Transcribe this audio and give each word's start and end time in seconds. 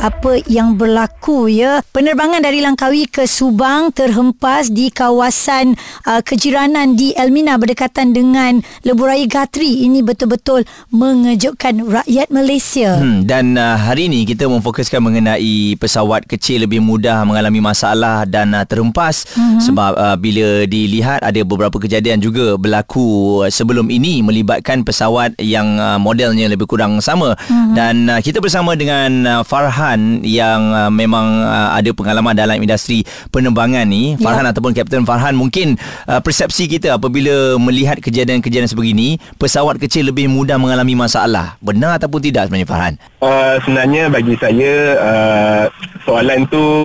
Apa 0.00 0.40
yang 0.48 0.80
berlaku 0.80 1.52
ya. 1.52 1.84
Penerbangan 1.92 2.40
dari 2.40 2.64
Langkawi 2.64 3.04
ke 3.04 3.28
Subang 3.28 3.92
terhempas 3.92 4.72
di 4.72 4.88
kawasan 4.88 5.76
uh, 6.08 6.24
kejiranan 6.24 6.96
di 6.96 7.12
Elmina 7.12 7.60
berdekatan 7.60 8.16
dengan 8.16 8.64
Lebuh 8.80 9.12
Raya 9.12 9.28
Gatri. 9.28 9.84
Ini 9.84 10.00
betul-betul 10.00 10.64
mengejutkan 10.88 11.84
rakyat 11.84 12.32
Malaysia. 12.32 12.96
Hmm, 12.96 13.28
dan 13.28 13.60
uh, 13.60 13.76
hari 13.76 14.08
ini 14.08 14.24
kita 14.24 14.48
memfokuskan 14.48 15.04
mengenai 15.04 15.76
pesawat 15.76 16.24
kecil 16.24 16.64
lebih 16.64 16.80
mudah 16.80 17.20
mengalami 17.28 17.60
masalah 17.60 18.24
dan 18.24 18.56
uh, 18.56 18.64
terhempas. 18.64 19.28
Mm-hmm. 19.30 19.60
sebab 19.60 19.92
uh, 20.00 20.16
bila 20.16 20.64
dilihat 20.64 21.20
ada 21.20 21.40
beberapa 21.44 21.76
kejadian 21.76 22.24
juga 22.24 22.56
berlaku 22.56 23.44
uh, 23.44 23.50
sebelum 23.52 23.92
ini 23.92 24.24
melibatkan 24.24 24.80
pesawat 24.80 25.36
yang 25.36 25.76
uh, 25.76 26.00
modelnya 26.00 26.48
lebih 26.48 26.64
kurang 26.64 27.04
sama. 27.04 27.36
Mm-hmm. 27.36 27.74
dan 27.76 27.94
uh, 28.08 28.20
kita 28.24 28.40
bersama 28.40 28.72
dengan 28.72 29.10
uh, 29.28 29.42
Farhan 29.44 29.89
yang 30.26 30.60
uh, 30.74 30.90
memang 30.92 31.46
uh, 31.46 31.74
ada 31.74 31.90
pengalaman 31.96 32.36
dalam 32.36 32.60
industri 32.60 33.02
penerbangan 33.32 33.88
ni. 33.88 34.14
Ya. 34.18 34.28
Farhan 34.28 34.46
ataupun 34.50 34.76
Kapten 34.76 35.08
Farhan 35.08 35.34
mungkin 35.38 35.80
uh, 36.10 36.20
persepsi 36.20 36.68
kita 36.68 37.00
apabila 37.00 37.56
melihat 37.56 37.98
kejadian-kejadian 38.02 38.68
sebegini 38.68 39.16
pesawat 39.40 39.80
kecil 39.80 40.10
lebih 40.12 40.28
mudah 40.28 40.60
mengalami 40.60 40.92
masalah. 40.92 41.56
Benar 41.64 41.96
ataupun 41.96 42.20
tidak 42.20 42.50
sebenarnya 42.50 42.68
Farhan? 42.68 42.94
Uh, 43.24 43.56
sebenarnya 43.64 44.12
bagi 44.12 44.34
saya 44.36 44.74
uh, 45.00 45.64
soalan 46.04 46.44
tu 46.52 46.84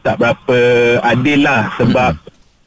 tak 0.00 0.16
berapa 0.16 0.58
adil 1.04 1.44
lah 1.44 1.68
sebab 1.76 2.16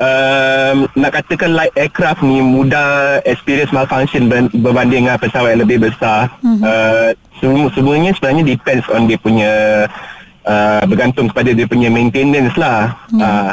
um, 0.01 0.87
nak 0.95 1.11
katakan 1.13 1.53
light 1.53 1.73
aircraft 1.77 2.21
ni 2.23 2.41
mudah 2.41 3.19
experience 3.27 3.69
malfunction 3.69 4.29
ber- 4.29 4.49
berbanding 4.53 5.05
dengan 5.05 5.19
pesawat 5.19 5.53
yang 5.53 5.61
lebih 5.65 5.89
besar. 5.89 6.31
Uh, 6.41 7.09
semua, 7.41 7.67
semuanya 7.75 8.15
sebenarnya 8.15 8.43
depends 8.55 8.87
on 8.89 9.05
dia 9.05 9.19
punya 9.19 9.51
uh, 10.47 10.83
bergantung 10.87 11.27
kepada 11.29 11.51
dia 11.51 11.67
punya 11.67 11.91
maintenance 11.91 12.55
lah. 12.55 12.95
Uh, 13.11 13.51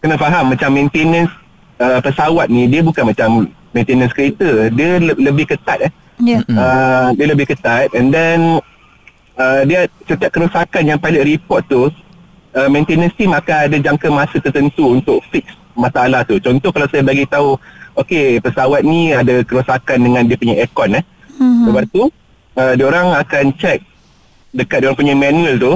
kena 0.00 0.16
faham 0.16 0.52
macam 0.52 0.70
maintenance 0.72 1.32
uh, 1.78 2.00
pesawat 2.00 2.48
ni 2.48 2.66
dia 2.66 2.80
bukan 2.80 3.12
macam 3.12 3.50
maintenance 3.76 4.14
kereta. 4.16 4.72
Dia 4.72 4.96
le- 5.02 5.20
lebih 5.20 5.52
ketat 5.52 5.84
eh. 5.84 5.92
ya 6.24 6.40
Uh, 6.48 7.12
dia 7.12 7.26
lebih 7.28 7.44
ketat 7.44 7.92
and 7.92 8.08
then 8.08 8.56
uh, 9.36 9.60
dia 9.68 9.84
setiap 10.08 10.32
kerosakan 10.32 10.88
yang 10.88 10.96
pilot 10.96 11.28
report 11.28 11.60
tu 11.68 11.92
uh, 12.56 12.68
maintenance 12.72 13.12
team 13.20 13.36
akan 13.36 13.68
ada 13.68 13.76
jangka 13.76 14.08
masa 14.08 14.40
tertentu 14.40 14.96
untuk 14.96 15.20
fix 15.28 15.44
masalah 15.76 16.24
tu. 16.24 16.40
Contoh 16.40 16.72
kalau 16.72 16.88
saya 16.88 17.04
bagi 17.04 17.24
tahu 17.24 17.54
okey 17.96 18.40
pesawat 18.40 18.82
ni 18.82 19.12
ada 19.12 19.40
kerosakan 19.40 19.98
dengan 20.00 20.22
dia 20.24 20.36
punya 20.36 20.56
aircon 20.58 20.96
eh. 20.96 21.04
Mm-hmm. 21.36 21.64
Lepas 21.68 21.84
tu 21.92 22.02
uh, 22.56 22.72
dia 22.74 22.84
orang 22.84 23.06
akan 23.14 23.44
check 23.56 23.84
dekat 24.50 24.80
dia 24.80 24.86
orang 24.88 24.98
punya 24.98 25.14
manual 25.14 25.54
tu 25.56 25.72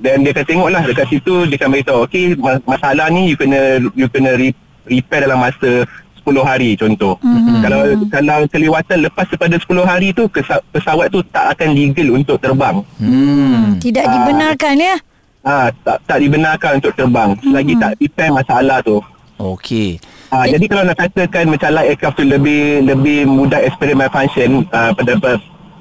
dan 0.00 0.24
dia 0.24 0.32
akan 0.32 0.44
tengoklah 0.44 0.82
dekat 0.82 1.06
situ 1.06 1.34
dia 1.46 1.56
akan 1.60 1.70
beritahu 1.70 1.98
okey 2.08 2.34
ma- 2.34 2.64
masalah 2.66 3.06
ni 3.06 3.30
you 3.30 3.36
kena 3.36 3.76
you 3.92 4.08
kena 4.08 4.34
re- 4.34 4.56
repair 4.82 5.28
dalam 5.28 5.38
masa 5.38 5.84
10 6.22 6.38
hari 6.38 6.78
contoh. 6.78 7.18
Mm-hmm. 7.18 7.56
Kalau 7.60 7.80
kalau 8.08 8.38
kelewatan 8.46 8.98
lepas 9.02 9.26
daripada 9.26 9.56
10 9.58 9.82
hari 9.82 10.08
tu 10.14 10.24
kesa- 10.30 10.62
pesawat 10.70 11.10
tu 11.10 11.18
tak 11.28 11.58
akan 11.58 11.74
legal 11.74 12.08
untuk 12.14 12.38
terbang. 12.38 12.78
Hmm. 13.02 13.76
tidak 13.82 14.06
dibenarkan 14.06 14.74
ya 14.78 14.96
Ah 15.42 15.66
tak 15.82 15.98
tak 16.06 16.22
dibenarkan 16.22 16.78
untuk 16.78 16.94
terbang 16.94 17.34
selagi 17.42 17.74
tak 17.74 17.92
repair 17.98 18.30
masalah 18.30 18.78
tu. 18.80 19.02
Okey. 19.42 19.98
Ah 20.30 20.46
jadi 20.46 20.64
kalau 20.70 20.86
nak 20.86 20.96
katakan 21.02 21.50
macam 21.50 21.74
light 21.74 21.88
aircraft 21.92 22.16
tu 22.16 22.24
lebih 22.24 22.86
lebih 22.86 23.26
mudah 23.26 23.58
eksperimen 23.58 24.06
function 24.08 24.62
uh, 24.70 24.94
pada 24.94 25.18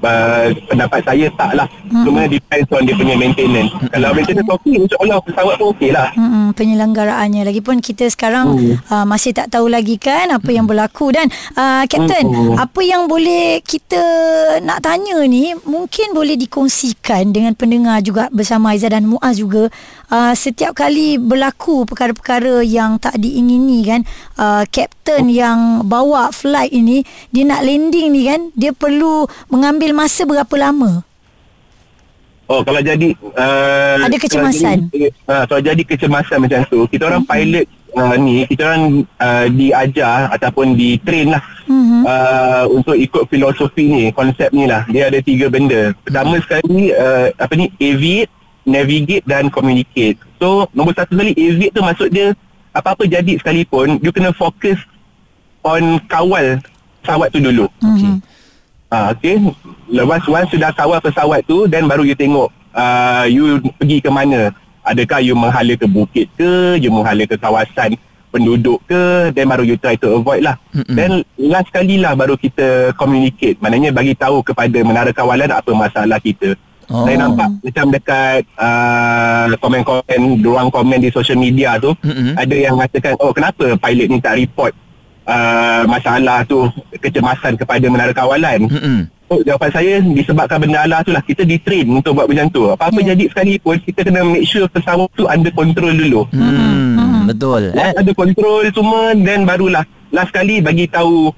uh, 0.01 0.45
pendapat 0.67 0.99
saya 1.05 1.27
tak 1.33 1.51
lah. 1.55 1.67
Cuma 1.91 2.25
depends 2.25 2.69
on 2.71 2.83
dia 2.83 2.95
punya 2.95 3.15
maintenance. 3.15 3.71
Kalau 3.89 4.09
maintenance 4.11 4.49
okey 4.59 4.75
insya-Allah 4.81 5.17
pesawat 5.23 5.55
pun 5.57 5.67
okey 5.73 5.89
lah. 5.91 6.09
Mm-mm, 6.13 6.45
penyelenggaraannya 6.53 7.41
lagipun 7.45 7.79
kita 7.79 8.07
sekarang 8.07 8.43
Hmm. 8.51 8.75
uh, 8.89 9.05
masih 9.05 9.31
tak 9.31 9.53
tahu 9.53 9.69
lagi 9.69 9.95
kan 9.95 10.27
apa 10.27 10.49
yang 10.49 10.65
berlaku 10.65 11.13
dan 11.13 11.29
uh, 11.55 11.85
Captain 11.85 12.25
Hmm. 12.25 12.57
apa 12.57 12.81
yang 12.81 13.05
boleh 13.05 13.59
kita 13.61 14.01
nak 14.59 14.81
tanya 14.81 15.19
ni 15.27 15.53
mungkin 15.63 16.11
boleh 16.11 16.35
dikongsikan 16.35 17.29
dengan 17.29 17.53
pendengar 17.53 17.99
juga 18.01 18.27
bersama 18.31 18.71
Aizah 18.73 18.91
dan 18.91 19.05
Muaz 19.05 19.37
juga 19.37 19.67
uh, 20.09 20.33
setiap 20.33 20.73
kali 20.73 21.19
berlaku 21.19 21.83
perkara-perkara 21.85 22.63
yang 22.63 22.97
tak 22.97 23.19
diingini 23.19 23.83
kan 23.83 24.01
uh, 24.37 24.63
Captain 24.67 25.27
yang 25.27 25.85
bawa 25.85 26.31
flight 26.31 26.71
ini 26.71 27.03
dia 27.29 27.43
nak 27.43 27.61
landing 27.61 28.07
ni 28.11 28.21
kan 28.25 28.41
dia 28.55 28.71
perlu 28.71 29.27
mengambil 29.51 29.90
masa 29.93 30.25
berapa 30.25 30.55
lama 30.57 31.03
Oh 32.51 32.59
kalau 32.67 32.83
jadi 32.83 33.15
uh, 33.39 34.03
Ada 34.03 34.17
kecemasan? 34.19 34.91
Kalau 34.91 34.91
jadi, 34.91 35.07
uh, 35.23 35.43
kalau 35.47 35.61
jadi 35.63 35.81
kecemasan 35.87 36.37
macam 36.43 36.59
tu, 36.67 36.83
kita 36.91 37.07
orang 37.07 37.23
pilot 37.23 37.63
uh, 37.95 38.15
ni 38.19 38.43
kita 38.43 38.67
orang 38.67 39.07
uh, 39.23 39.45
diajar 39.47 40.27
ataupun 40.35 40.75
di 40.75 40.99
train 40.99 41.31
lah 41.31 41.43
Mhm. 41.71 42.03
uh, 42.03 42.63
untuk 42.67 42.99
ikut 42.99 43.31
filosofi 43.31 43.87
ni, 43.87 44.05
konsep 44.11 44.51
ni 44.51 44.67
lah. 44.67 44.83
Dia 44.91 45.07
ada 45.07 45.23
tiga 45.23 45.47
benda. 45.47 45.95
Pertama 46.03 46.35
sekali 46.43 46.91
uh, 46.91 47.31
apa 47.39 47.53
ni 47.55 47.71
aviate, 47.79 48.27
navigate 48.67 49.23
dan 49.23 49.47
communicate. 49.47 50.19
So 50.35 50.67
nombor 50.75 50.99
satu 50.99 51.15
sekali 51.15 51.31
aviate 51.31 51.71
tu 51.71 51.79
maksud 51.79 52.11
dia 52.11 52.35
apa-apa 52.75 53.07
jadi 53.07 53.39
sekalipun 53.39 54.03
you 54.03 54.11
kena 54.11 54.35
fokus 54.35 54.75
on 55.63 56.03
kawal 56.11 56.59
pesawat 56.99 57.31
tu 57.31 57.39
dulu. 57.39 57.71
Okey. 57.79 58.19
Ah, 58.91 59.15
okay. 59.15 59.39
Lepas 59.87 60.27
once 60.27 60.51
sudah 60.51 60.75
kawal 60.75 60.99
pesawat 60.99 61.47
tu 61.47 61.63
then 61.71 61.87
baru 61.87 62.03
you 62.03 62.11
tengok 62.11 62.51
uh, 62.75 63.23
you 63.23 63.63
pergi 63.79 64.03
ke 64.03 64.11
mana. 64.11 64.51
Adakah 64.83 65.23
you 65.23 65.31
menghala 65.37 65.77
ke 65.79 65.87
bukit 65.87 66.27
ke, 66.35 66.75
you 66.81 66.91
menghala 66.91 67.23
ke 67.23 67.39
kawasan 67.39 67.95
penduduk 68.33 68.83
ke, 68.83 69.31
then 69.31 69.47
baru 69.47 69.63
you 69.63 69.79
try 69.79 69.95
to 69.95 70.19
avoid 70.19 70.41
lah. 70.41 70.59
Mm-mm. 70.75 70.95
Then 70.97 71.11
last 71.39 71.71
kali 71.71 72.03
lah 72.03 72.17
baru 72.19 72.35
kita 72.35 72.91
communicate. 72.97 73.61
Maknanya 73.63 73.95
bagi 73.95 74.11
tahu 74.17 74.43
kepada 74.43 74.75
menara 74.83 75.15
kawalan 75.15 75.51
apa 75.53 75.71
masalah 75.71 76.19
kita. 76.19 76.57
Oh. 76.91 77.07
Saya 77.07 77.23
nampak 77.23 77.47
macam 77.63 77.85
dekat 77.95 78.43
uh, 78.59 79.55
komen-komen, 79.55 80.19
ruang 80.43 80.67
komen 80.67 80.99
di 80.99 81.07
social 81.13 81.39
media 81.39 81.79
tu, 81.79 81.95
Mm-mm. 82.03 82.35
ada 82.35 82.55
yang 82.57 82.75
mengatakan, 82.75 83.15
oh 83.23 83.31
kenapa 83.31 83.79
pilot 83.79 84.07
ni 84.11 84.19
tak 84.19 84.35
report 84.35 84.75
uh, 85.25 85.83
masalah 85.89 86.45
tu, 86.45 86.69
kecemasan 87.01 87.57
kepada 87.57 87.85
menara 87.89 88.13
kawalan. 88.13 88.69
Mm-mm. 88.69 89.09
So, 89.31 89.39
jawapan 89.47 89.71
saya 89.71 89.91
disebabkan 90.03 90.59
benda 90.59 90.83
Allah 90.83 90.99
tu 91.07 91.15
lah 91.15 91.23
kita 91.23 91.47
ditrain 91.47 91.87
untuk 91.87 92.19
buat 92.19 92.27
macam 92.27 92.51
tu. 92.51 92.67
Apa-apa 92.67 92.99
yeah. 92.99 93.15
jadi 93.15 93.23
sekalipun 93.31 93.79
kita 93.79 94.03
kena 94.03 94.27
make 94.27 94.43
sure 94.43 94.67
pesawat 94.67 95.07
tu 95.15 95.23
under 95.23 95.55
control 95.55 95.95
dulu. 95.95 96.27
Hmm, 96.35 97.31
betul. 97.31 97.71
Eh? 97.71 97.95
Ada 97.95 98.11
control 98.11 98.67
semua 98.75 99.15
then 99.15 99.47
barulah 99.47 99.87
last 100.11 100.35
kali 100.35 100.59
bagi 100.59 100.83
tahu 100.91 101.31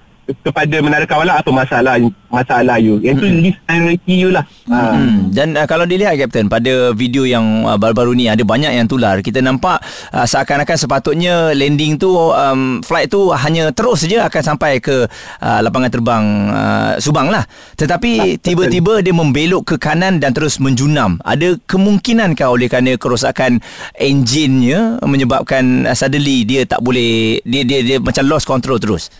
kepada 0.44 0.76
menara 0.80 1.04
kawalan 1.04 1.36
apa 1.36 1.52
masalah 1.52 1.96
masalah 2.32 2.78
you. 2.80 2.98
Yang 3.04 3.16
tu 3.22 3.28
list 3.30 3.60
priority 3.68 4.14
you 4.16 4.30
lah. 4.32 4.46
Ha. 4.72 4.78
Hmm. 4.96 5.30
Dan 5.30 5.54
uh, 5.60 5.68
kalau 5.68 5.84
dilihat 5.84 6.16
Kapten 6.16 6.48
pada 6.48 6.96
video 6.96 7.28
yang 7.28 7.68
uh, 7.68 7.76
baru-baru 7.76 8.16
ni 8.16 8.26
ada 8.32 8.42
banyak 8.42 8.72
yang 8.72 8.88
tular 8.88 9.20
kita 9.20 9.44
nampak 9.44 9.84
uh, 10.16 10.24
seakan-akan 10.24 10.78
sepatutnya 10.80 11.52
landing 11.52 12.00
tu 12.00 12.10
um, 12.10 12.80
flight 12.82 13.12
tu 13.12 13.30
hanya 13.36 13.70
terus 13.76 14.08
saja 14.08 14.30
akan 14.32 14.42
sampai 14.56 14.80
ke 14.80 15.06
uh, 15.44 15.60
lapangan 15.62 15.92
terbang 15.92 16.26
uh, 16.50 16.92
Subang 17.04 17.28
lah 17.28 17.44
tetapi 17.76 18.40
tiba-tiba 18.40 19.04
dia 19.04 19.12
membelok 19.12 19.74
ke 19.74 19.76
kanan 19.82 20.22
dan 20.22 20.32
terus 20.32 20.62
menjunam 20.62 21.20
ada 21.26 21.58
kemungkinankah 21.68 22.48
oleh 22.48 22.72
kerana 22.72 22.96
kerosakan 22.96 23.60
enjinnya 23.98 25.02
menyebabkan 25.04 25.90
uh, 25.90 25.96
suddenly 25.98 26.48
dia 26.48 26.64
tak 26.64 26.80
boleh 26.80 27.42
dia 27.44 27.66
dia, 27.66 27.80
dia 27.84 27.98
macam 28.00 28.24
lost 28.30 28.48
control 28.48 28.80
terus 28.80 29.12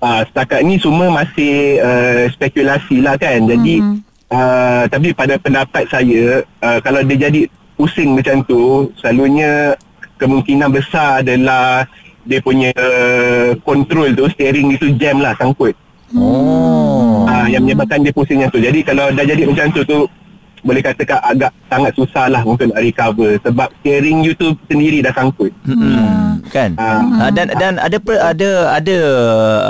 uh, 0.00 0.22
setakat 0.26 0.60
ni 0.64 0.80
semua 0.80 1.08
masih 1.12 1.80
uh, 1.80 2.24
spekulasi 2.32 3.00
lah 3.04 3.14
kan. 3.16 3.44
Jadi 3.44 3.80
mm-hmm. 3.80 3.98
uh, 4.32 4.84
tapi 4.90 5.12
pada 5.16 5.34
pendapat 5.40 5.84
saya 5.88 6.42
uh, 6.64 6.78
kalau 6.80 7.00
dia 7.04 7.28
jadi 7.30 7.46
pusing 7.76 8.16
macam 8.16 8.40
tu, 8.48 8.88
selalunya 8.96 9.76
kemungkinan 10.16 10.72
besar 10.72 11.20
adalah 11.20 11.84
dia 12.26 12.40
punya 12.42 12.72
uh, 12.74 13.54
control 13.62 14.16
tu 14.16 14.26
steering 14.32 14.74
itu 14.74 14.90
jam 14.96 15.20
lah 15.20 15.36
sangkut. 15.38 15.76
oh 16.16 16.96
Ah, 17.26 17.50
yang 17.50 17.66
menyebabkan 17.66 18.06
dia 18.06 18.14
pusing 18.14 18.38
macam 18.38 18.54
tu. 18.54 18.62
Jadi 18.62 18.80
kalau 18.86 19.10
dah 19.10 19.24
jadi 19.26 19.42
macam 19.44 19.66
tu 19.74 19.82
tu 19.82 19.98
boleh 20.66 20.82
katakan 20.82 21.22
agak 21.22 21.54
sangat 21.70 21.92
susah 21.94 22.26
lah 22.26 22.42
untuk 22.42 22.68
nak 22.70 22.82
recover 22.82 23.38
sebab 23.46 23.70
steering 23.80 24.26
you 24.26 24.34
tu 24.34 24.50
sendiri 24.66 24.98
dah 25.00 25.14
sangkut. 25.14 25.54
Hmm. 25.62 26.42
Kan? 26.50 26.78
Ah. 26.78 27.26
Uh, 27.26 27.30
dan 27.34 27.50
dan 27.58 27.72
ada 27.78 27.96
per, 27.98 28.18
ada 28.18 28.48
ada 28.74 28.96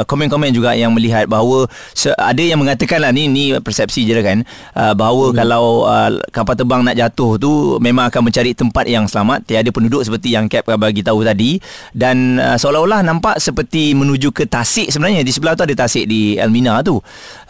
komen-komen 0.04 0.52
juga 0.52 0.76
yang 0.76 0.92
melihat 0.92 1.28
bahawa 1.28 1.68
se, 1.96 2.12
ada 2.16 2.40
yang 2.40 2.60
mengatakan 2.60 3.00
lah 3.00 3.10
ni 3.12 3.28
ni 3.28 3.52
persepsi 3.60 4.04
je 4.04 4.12
lah 4.12 4.24
kan 4.24 4.38
uh, 4.76 4.92
bahawa 4.92 5.32
hmm. 5.32 5.36
kalau 5.36 5.64
uh, 5.88 6.10
kapal 6.32 6.54
terbang 6.56 6.84
nak 6.84 6.96
jatuh 6.96 7.40
tu 7.40 7.80
memang 7.80 8.08
akan 8.08 8.28
mencari 8.28 8.52
tempat 8.52 8.84
yang 8.88 9.04
selamat 9.08 9.44
tiada 9.44 9.68
penduduk 9.72 10.04
seperti 10.04 10.32
yang 10.32 10.46
Cap 10.46 10.68
bagi 10.78 11.02
tahu 11.02 11.26
tadi 11.26 11.58
dan 11.90 12.38
uh, 12.38 12.56
seolah-olah 12.56 13.02
nampak 13.02 13.42
seperti 13.42 13.92
menuju 13.96 14.30
ke 14.30 14.44
Tasik 14.46 14.92
sebenarnya 14.92 15.26
di 15.26 15.32
sebelah 15.34 15.58
tu 15.58 15.64
ada 15.66 15.74
Tasik 15.74 16.06
di 16.06 16.38
Elmina 16.38 16.80
tu 16.86 17.00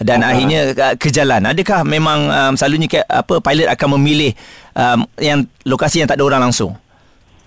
dan 0.00 0.24
uh. 0.24 0.32
akhirnya 0.32 0.60
uh, 0.72 0.94
ke 0.96 1.12
jalan 1.12 1.44
adakah 1.44 1.84
memang 1.84 2.18
um, 2.30 2.52
selalunya 2.56 2.88
Cap, 2.88 3.04
apa 3.10 3.35
pilot 3.40 3.68
akan 3.70 3.88
memilih 4.00 4.32
um, 4.76 5.04
yang 5.20 5.44
lokasi 5.64 6.00
yang 6.02 6.08
tak 6.08 6.18
ada 6.20 6.26
orang 6.26 6.50
langsung 6.50 6.74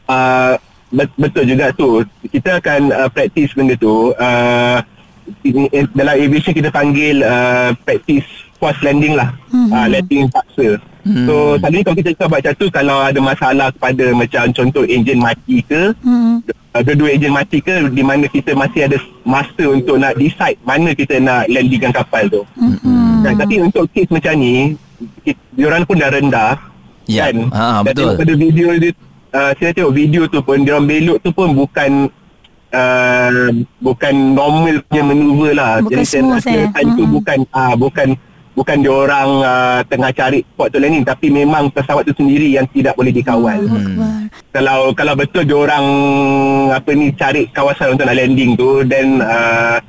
Uh, 0.10 0.58
bet- 0.90 1.14
betul 1.22 1.46
juga 1.46 1.70
tu. 1.78 2.02
Kita 2.34 2.58
akan 2.58 2.90
uh, 2.90 3.10
practice 3.14 3.54
benda 3.54 3.78
tu. 3.78 4.10
Uh, 4.18 4.82
dalam 5.94 6.18
aviation 6.18 6.50
kita 6.50 6.74
panggil 6.74 7.22
uh, 7.22 7.78
practice 7.86 8.26
force 8.58 8.82
landing 8.82 9.14
lah. 9.14 9.30
Mm-hmm. 9.54 9.70
Uh, 9.70 9.88
landing 9.94 10.26
paksa. 10.34 10.68
Mm-hmm. 11.06 11.26
So 11.30 11.34
selalunya 11.62 11.86
kalau 11.86 11.98
kita 12.02 12.10
cakap 12.18 12.30
macam 12.34 12.54
tu 12.58 12.68
kalau 12.74 12.98
ada 13.06 13.20
masalah 13.22 13.68
kepada 13.70 14.06
macam 14.18 14.44
contoh 14.50 14.84
enjin 14.90 15.22
mati 15.22 15.62
ke 15.62 15.94
mm-hmm. 16.02 16.38
dua-dua 16.82 17.10
enjin 17.14 17.34
mati 17.38 17.62
ke 17.62 17.86
di 17.94 18.02
mana 18.02 18.26
kita 18.26 18.58
masih 18.58 18.90
ada 18.90 18.98
masa 19.22 19.64
untuk 19.70 20.02
nak 20.02 20.18
decide 20.18 20.58
mana 20.66 20.98
kita 20.98 21.22
nak 21.22 21.46
landingkan 21.54 21.94
kapal 21.94 22.26
tu. 22.34 22.42
Mm-hmm. 22.58 23.22
Dan, 23.22 23.34
tapi 23.38 23.56
untuk 23.62 23.86
case 23.94 24.10
macam 24.10 24.34
ni 24.42 24.74
diorang 25.54 25.84
pun 25.84 25.96
dah 25.96 26.12
rendah 26.12 26.52
Ya. 27.10 27.26
kan. 27.26 27.50
Ha, 27.50 27.66
Dan 27.82 27.84
betul. 27.90 27.98
tengok 27.98 28.14
pada 28.22 28.34
video 28.38 28.68
dia 28.78 28.92
uh, 29.34 29.52
saya 29.58 29.72
tengok 29.74 29.94
video 29.98 30.22
tu 30.30 30.40
pun 30.40 30.62
dia 30.62 30.78
orang 30.78 30.86
belok 30.86 31.18
tu 31.20 31.30
pun 31.34 31.50
bukan 31.52 32.06
uh, 32.70 33.50
bukan 33.82 34.14
normal 34.38 34.76
punya 34.86 35.04
maneuver 35.04 35.52
lah. 35.58 35.82
Bukan 35.82 36.06
saya 36.06 36.22
smooth, 36.22 36.38
rasa 36.38 36.54
eh. 36.54 36.70
time 36.70 36.90
tu 36.94 37.04
bukan 37.10 37.38
uh, 37.50 37.74
bukan 37.74 38.08
bukan 38.54 38.78
dia 38.78 38.94
orang 38.94 39.30
uh, 39.42 39.80
tengah 39.88 40.12
cari 40.12 40.40
spot 40.44 40.68
tu 40.70 40.78
landing 40.78 41.02
tapi 41.02 41.28
memang 41.32 41.72
pesawat 41.72 42.06
tu 42.06 42.14
sendiri 42.14 42.54
yang 42.54 42.70
tidak 42.70 42.94
boleh 42.94 43.10
dikawal. 43.10 43.58
Akbar. 43.58 44.14
Kalau 44.54 44.80
kalau 44.94 45.14
betul 45.18 45.44
dia 45.50 45.58
orang 45.58 45.86
apa 46.70 46.90
ni 46.94 47.10
cari 47.16 47.50
kawasan 47.50 47.98
untuk 47.98 48.06
nak 48.06 48.18
landing 48.18 48.54
tu 48.54 48.86
then 48.86 49.18
uh, 49.18 49.82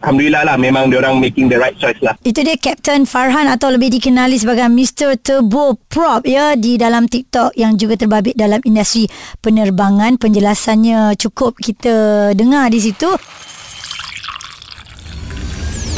alhamdulillah 0.00 0.42
lah 0.48 0.56
memang 0.56 0.88
dia 0.88 0.98
orang 1.04 1.20
making 1.20 1.46
the 1.52 1.60
right 1.60 1.76
choice 1.76 2.00
lah. 2.00 2.16
Itu 2.24 2.40
dia 2.40 2.56
Captain 2.56 3.04
Farhan 3.04 3.46
atau 3.46 3.68
lebih 3.70 3.92
dikenali 3.92 4.40
sebagai 4.40 4.66
Mr. 4.72 5.20
Turbo 5.20 5.76
Prop 5.88 6.24
ya 6.24 6.56
di 6.56 6.80
dalam 6.80 7.06
TikTok 7.06 7.54
yang 7.54 7.76
juga 7.76 8.00
terbabit 8.00 8.34
dalam 8.34 8.58
industri 8.64 9.06
penerbangan. 9.44 10.16
Penjelasannya 10.16 11.14
cukup 11.20 11.60
kita 11.60 12.30
dengar 12.32 12.72
di 12.72 12.80
situ. 12.80 13.08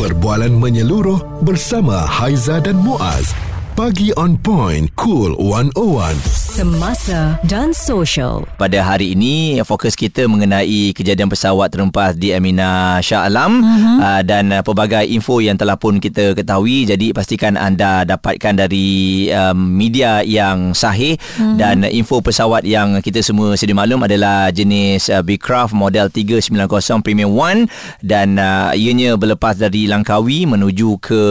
Perbualan 0.03 0.51
menyeluruh 0.59 1.47
bersama 1.47 2.03
Haiza 2.03 2.59
dan 2.59 2.75
Muaz. 2.83 3.31
Pagi 3.79 4.11
on 4.19 4.35
point, 4.35 4.91
cool 4.99 5.33
101. 5.39 6.42
Semasa 6.53 7.41
dan 7.49 7.73
social. 7.73 8.45
Pada 8.61 8.85
hari 8.85 9.17
ini 9.17 9.57
fokus 9.65 9.97
kita 9.97 10.29
mengenai 10.29 10.93
kejadian 10.93 11.33
pesawat 11.33 11.73
terhempas 11.73 12.13
di 12.13 12.29
Amina 12.29 13.01
Shah 13.01 13.25
Alam 13.25 13.65
uh-huh. 13.65 13.97
uh, 14.05 14.21
dan 14.21 14.53
uh, 14.53 14.61
pelbagai 14.61 15.09
info 15.09 15.41
yang 15.41 15.57
telah 15.57 15.81
pun 15.81 15.97
kita 15.97 16.37
ketahui 16.37 16.85
jadi 16.85 17.17
pastikan 17.17 17.57
anda 17.57 18.05
dapatkan 18.05 18.69
dari 18.69 19.33
um, 19.33 19.57
media 19.57 20.21
yang 20.29 20.77
sahih 20.77 21.17
uh-huh. 21.17 21.57
dan 21.57 21.89
info 21.89 22.21
pesawat 22.21 22.69
yang 22.69 23.01
kita 23.01 23.25
semua 23.25 23.57
sedia 23.57 23.73
maklum 23.73 24.05
adalah 24.05 24.53
jenis 24.53 25.09
uh, 25.09 25.25
Beecraft 25.25 25.73
model 25.73 26.13
390 26.13 26.53
Premium 27.01 27.33
1 27.33 28.05
dan 28.05 28.37
uh, 28.37 28.77
ianya 28.77 29.17
berlepas 29.17 29.57
dari 29.57 29.89
Langkawi 29.89 30.45
menuju 30.45 31.01
ke 31.01 31.23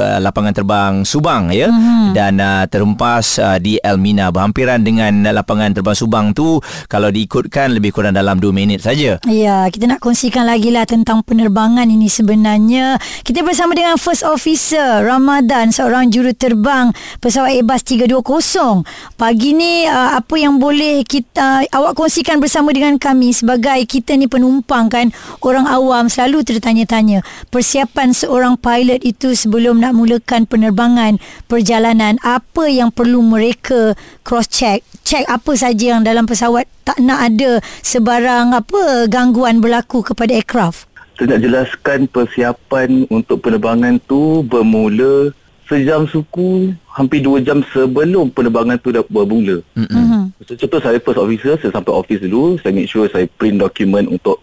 uh, 0.00 0.16
lapangan 0.16 0.56
terbang 0.56 0.92
Subang 1.04 1.52
ya 1.52 1.68
uh-huh. 1.68 2.16
dan 2.16 2.40
uh, 2.40 2.64
terhempas 2.64 3.36
uh, 3.36 3.60
di 3.60 3.76
Elmina 3.84 4.32
berhampiran 4.62 4.86
dengan 4.86 5.12
lapangan 5.34 5.74
terbang 5.74 5.96
Subang 5.98 6.26
tu 6.30 6.62
kalau 6.86 7.10
diikutkan 7.10 7.74
lebih 7.74 7.90
kurang 7.90 8.14
dalam 8.14 8.38
2 8.38 8.54
minit 8.54 8.86
saja. 8.86 9.18
Ya, 9.26 9.66
kita 9.66 9.90
nak 9.90 9.98
kongsikan 9.98 10.46
lagi 10.46 10.70
lah 10.70 10.86
tentang 10.86 11.26
penerbangan 11.26 11.90
ini 11.90 12.06
sebenarnya. 12.06 12.96
Kita 13.26 13.42
bersama 13.42 13.74
dengan 13.74 13.98
First 13.98 14.22
Officer 14.22 15.02
Ramadan, 15.02 15.74
seorang 15.74 16.14
juruterbang 16.14 16.94
pesawat 17.18 17.58
Airbus 17.58 17.82
320. 17.82 18.86
Pagi 19.18 19.50
ni 19.50 19.82
uh, 19.90 20.14
apa 20.14 20.34
yang 20.38 20.62
boleh 20.62 21.02
kita 21.02 21.66
uh, 21.66 21.76
awak 21.82 21.98
kongsikan 21.98 22.38
bersama 22.38 22.70
dengan 22.70 22.96
kami 23.02 23.34
sebagai 23.34 23.82
kita 23.90 24.14
ni 24.14 24.30
penumpang 24.30 24.86
kan, 24.86 25.10
orang 25.42 25.66
awam 25.66 26.06
selalu 26.06 26.46
tertanya-tanya 26.46 27.26
persiapan 27.50 28.14
seorang 28.14 28.54
pilot 28.54 29.02
itu 29.02 29.34
sebelum 29.34 29.82
nak 29.82 29.98
mulakan 29.98 30.46
penerbangan 30.46 31.18
perjalanan, 31.50 32.22
apa 32.22 32.70
yang 32.70 32.94
perlu 32.94 33.24
mereka 33.26 33.98
cross 34.22 34.48
check, 34.48 34.82
check 35.02 35.26
apa 35.28 35.52
saja 35.54 35.98
yang 35.98 36.02
dalam 36.02 36.26
pesawat 36.26 36.66
tak 36.82 36.98
nak 36.98 37.30
ada 37.30 37.62
sebarang 37.82 38.54
apa 38.56 39.06
gangguan 39.06 39.62
berlaku 39.62 40.02
kepada 40.02 40.34
aircraft. 40.34 40.90
Saya 41.18 41.36
nak 41.36 41.42
jelaskan 41.44 41.98
persiapan 42.08 43.06
untuk 43.12 43.44
penerbangan 43.44 44.00
tu 44.08 44.42
bermula 44.42 45.30
sejam 45.70 46.04
suku 46.08 46.74
hampir 46.90 47.22
dua 47.24 47.40
jam 47.40 47.64
sebelum 47.70 48.28
penerbangan 48.32 48.76
tu 48.80 48.90
dah 48.90 49.04
bermula. 49.06 49.60
Mm-hmm. 49.78 50.44
So, 50.44 50.58
contoh 50.58 50.80
saya 50.82 50.98
first 50.98 51.20
officer, 51.20 51.54
saya 51.60 51.70
sampai 51.70 51.92
office 51.94 52.20
dulu, 52.20 52.58
saya 52.60 52.72
make 52.74 52.90
sure 52.90 53.06
saya 53.06 53.24
print 53.38 53.62
dokumen 53.62 54.10
untuk 54.10 54.42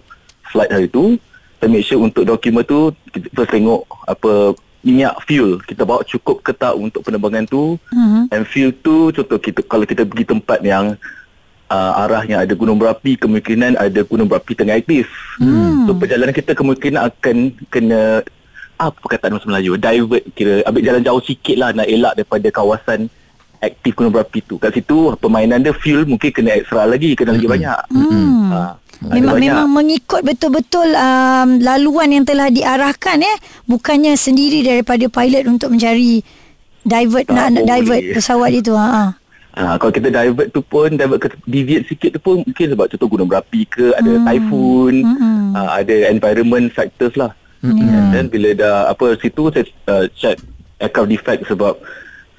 flight 0.49 0.71
hari 0.71 0.87
tu. 0.87 1.19
Saya 1.59 1.69
make 1.69 1.83
sure 1.83 1.99
untuk 1.99 2.23
dokumen 2.23 2.63
tu, 2.63 2.95
kita 3.11 3.27
first 3.35 3.51
tengok 3.51 3.83
apa 4.07 4.55
minyak 4.83 5.15
fuel. 5.27 5.59
Kita 5.63 5.83
bawa 5.83 6.01
cukup 6.07 6.43
ke 6.43 6.51
tak 6.55 6.75
untuk 6.75 7.03
penerbangan 7.03 7.45
tu. 7.47 7.75
Mhm. 7.91 8.31
and 8.31 8.43
fuel 8.47 8.71
tu 8.79 9.11
contoh 9.11 9.39
kita 9.39 9.59
kalau 9.67 9.83
kita 9.83 10.05
pergi 10.07 10.25
tempat 10.31 10.59
yang 10.63 10.95
uh, 11.69 12.01
arahnya 12.05 12.43
ada 12.43 12.53
gunung 12.57 12.81
berapi 12.81 13.15
kemungkinan 13.15 13.77
ada 13.77 14.01
gunung 14.03 14.27
berapi 14.27 14.57
tengah 14.57 14.75
aktif. 14.75 15.07
Hmm. 15.39 15.87
so 15.87 15.95
perjalanan 15.95 16.35
kita 16.35 16.51
kemungkinan 16.57 17.01
akan 17.09 17.35
kena 17.69 18.25
apa 18.79 18.95
perkataan 19.03 19.35
bahasa 19.35 19.47
Melayu? 19.47 19.75
Divert 19.75 20.23
kira 20.33 20.63
ambil 20.63 20.83
jalan 20.83 21.03
jauh 21.03 21.23
sikit 21.23 21.55
lah 21.59 21.69
nak 21.75 21.87
elak 21.87 22.13
daripada 22.15 22.47
kawasan 22.47 23.11
aktif 23.59 23.91
gunung 23.91 24.15
berapi 24.15 24.39
tu. 24.47 24.55
Kat 24.55 24.71
situ 24.71 25.11
permainan 25.19 25.59
dia 25.59 25.75
fuel 25.75 26.07
mungkin 26.07 26.31
kena 26.31 26.55
extra 26.55 26.87
lagi 26.87 27.11
kena 27.13 27.35
lagi 27.35 27.47
banyak. 27.47 27.79
Hmm. 27.91 28.47
ada 28.51 28.88
Memang 29.01 29.31
banyak. 29.33 29.43
memang 29.47 29.67
mengikut 29.71 30.21
betul-betul 30.21 30.91
um, 30.91 31.49
laluan 31.57 32.11
yang 32.11 32.23
telah 32.23 32.47
diarahkan 32.47 33.15
eh 33.17 33.37
bukannya 33.63 34.13
sendiri 34.13 34.59
daripada 34.59 35.05
pilot 35.05 35.47
untuk 35.47 35.71
mencari 35.71 36.19
divert 36.81 37.23
Tak 37.23 37.31
nak, 37.31 37.47
nak 37.49 37.63
boleh. 37.63 37.75
divert 37.77 38.01
pesawat 38.13 38.51
itu 38.51 38.73
ha. 38.73 38.87
ha. 38.89 39.05
Ha, 39.51 39.75
kalau 39.75 39.89
kita 39.89 40.07
divert 40.09 40.47
tu 40.49 40.61
pun 40.61 40.87
divert 40.89 41.15
ke 41.17 41.27
deviate 41.43 41.87
sikit 41.87 42.09
tu 42.11 42.21
pun 42.21 42.35
mungkin 42.39 42.65
sebab 42.69 42.85
contoh 42.87 43.07
gunung 43.07 43.27
berapi 43.27 43.63
ke 43.65 43.91
ada 43.93 44.11
Hmm. 44.11 44.25
typhoon 44.25 44.95
Mm-mm. 45.01 45.41
ha, 45.53 45.79
ada 45.79 45.95
environment 46.07 46.67
factors 46.69 47.15
lah 47.15 47.31
and 47.61 47.81
then 48.09 48.27
bila 48.27 48.51
dah 48.53 48.75
apa 48.87 49.15
situ 49.15 49.47
saya 49.49 49.63
uh, 49.89 50.05
check 50.13 50.39
aircraft 50.77 51.07
defect 51.09 51.41
sebab 51.45 51.75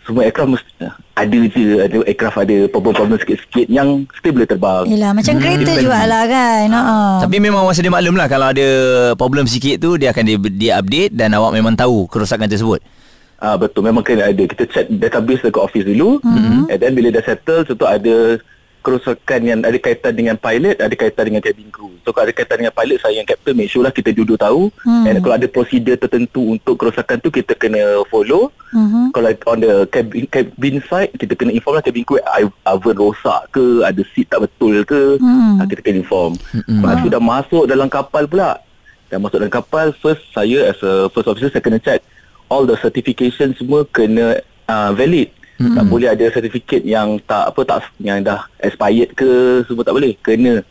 semua 0.05 0.25
aircraft 0.27 0.57
mesti 0.57 0.73
ada 1.15 1.39
je 1.53 1.65
ada 1.85 1.99
aircraft 2.09 2.39
ada 2.41 2.57
problem-problem 2.73 3.21
sikit-sikit 3.21 3.67
yang 3.69 4.09
still 4.17 4.33
boleh 4.33 4.49
terbang 4.49 4.85
Yelah 4.89 5.13
macam 5.13 5.37
kereta 5.37 5.73
jugalah 5.77 6.25
kan. 6.25 6.67
Ha. 6.73 6.83
Tapi 7.23 7.37
memang 7.37 7.69
awak 7.69 7.77
sedia 7.77 7.93
maklum 7.93 8.17
lah 8.17 8.27
kalau 8.27 8.49
ada 8.49 8.67
problem 9.15 9.45
sikit 9.45 9.77
tu 9.79 10.01
dia 10.01 10.11
akan 10.11 10.25
dia, 10.25 10.39
dia 10.51 10.73
update 10.81 11.13
dan 11.13 11.37
awak 11.37 11.53
memang 11.53 11.77
tahu 11.77 12.09
kerosakan 12.09 12.49
tersebut. 12.49 12.81
Ah 13.41 13.57
betul 13.57 13.85
memang 13.85 14.05
kena 14.05 14.29
ada. 14.29 14.43
Kita 14.45 14.69
check 14.69 14.87
database 14.89 15.45
dekat 15.45 15.63
office 15.65 15.89
dulu. 15.89 16.21
Mm-hmm. 16.21 16.73
And 16.73 16.79
then 16.81 16.93
bila 16.93 17.09
dah 17.13 17.25
settle 17.25 17.65
tentu 17.65 17.85
ada 17.89 18.37
kerosakan 18.81 19.41
yang 19.45 19.59
ada 19.61 19.77
kaitan 19.77 20.13
dengan 20.13 20.35
pilot, 20.35 20.81
ada 20.81 20.95
kaitan 20.97 21.29
dengan 21.29 21.45
cabin 21.45 21.69
crew. 21.69 21.93
So 22.03 22.11
kalau 22.11 22.29
ada 22.29 22.35
kaitan 22.35 22.65
dengan 22.65 22.75
pilot 22.75 22.99
saya 22.99 23.21
yang 23.21 23.29
captain 23.29 23.55
make 23.55 23.69
sure 23.69 23.85
lah 23.85 23.93
kita 23.93 24.11
duduk 24.11 24.37
tahu. 24.37 24.73
Hmm. 24.83 25.05
And 25.05 25.21
kalau 25.21 25.37
ada 25.37 25.47
prosedur 25.47 25.97
tertentu 25.97 26.57
untuk 26.57 26.81
kerosakan 26.81 27.21
tu 27.21 27.29
kita 27.29 27.53
kena 27.55 28.03
follow. 28.09 28.49
Mhm. 28.71 29.11
Kalau 29.11 29.31
on 29.51 29.59
the 29.59 29.75
cabin, 29.91 30.25
cabin 30.31 30.79
side 30.87 31.11
kita 31.15 31.35
kena 31.35 31.51
inform 31.51 31.79
lah 31.79 31.85
cabin 31.85 32.05
crew 32.07 32.23
i- 32.23 32.61
oven 32.67 32.97
rosak 32.97 33.51
ke, 33.51 33.83
ada 33.83 34.03
seat 34.15 34.31
tak 34.31 34.47
betul 34.47 34.81
ke. 34.83 35.19
Hmm. 35.19 35.59
Ah, 35.59 35.67
kita 35.67 35.81
kena 35.83 36.01
inform. 36.01 36.39
Lepas 36.67 37.03
tu 37.03 37.09
dah 37.11 37.23
masuk 37.23 37.65
dalam 37.67 37.91
kapal 37.91 38.25
pula. 38.25 38.63
Dah 39.11 39.19
masuk 39.19 39.43
dalam 39.43 39.53
kapal 39.53 39.91
first 39.99 40.23
saya 40.31 40.71
as 40.71 40.79
a 40.81 41.11
first 41.11 41.27
officer 41.27 41.51
saya 41.51 41.61
kena 41.61 41.83
check 41.83 41.99
all 42.47 42.63
the 42.63 42.79
certification 42.79 43.55
semua 43.55 43.83
kena 43.91 44.39
uh, 44.67 44.91
valid. 44.95 45.31
Mm-hmm. 45.61 45.77
Tak 45.77 45.85
boleh 45.93 46.09
ada 46.09 46.25
certificate 46.33 46.85
yang 46.89 47.21
tak 47.29 47.53
apa 47.53 47.61
tak 47.69 47.85
yang 48.01 48.25
dah 48.25 48.49
expired 48.65 49.13
ke 49.13 49.61
semua 49.69 49.85
tak 49.85 49.93
boleh. 49.93 50.17
Kena 50.25 50.65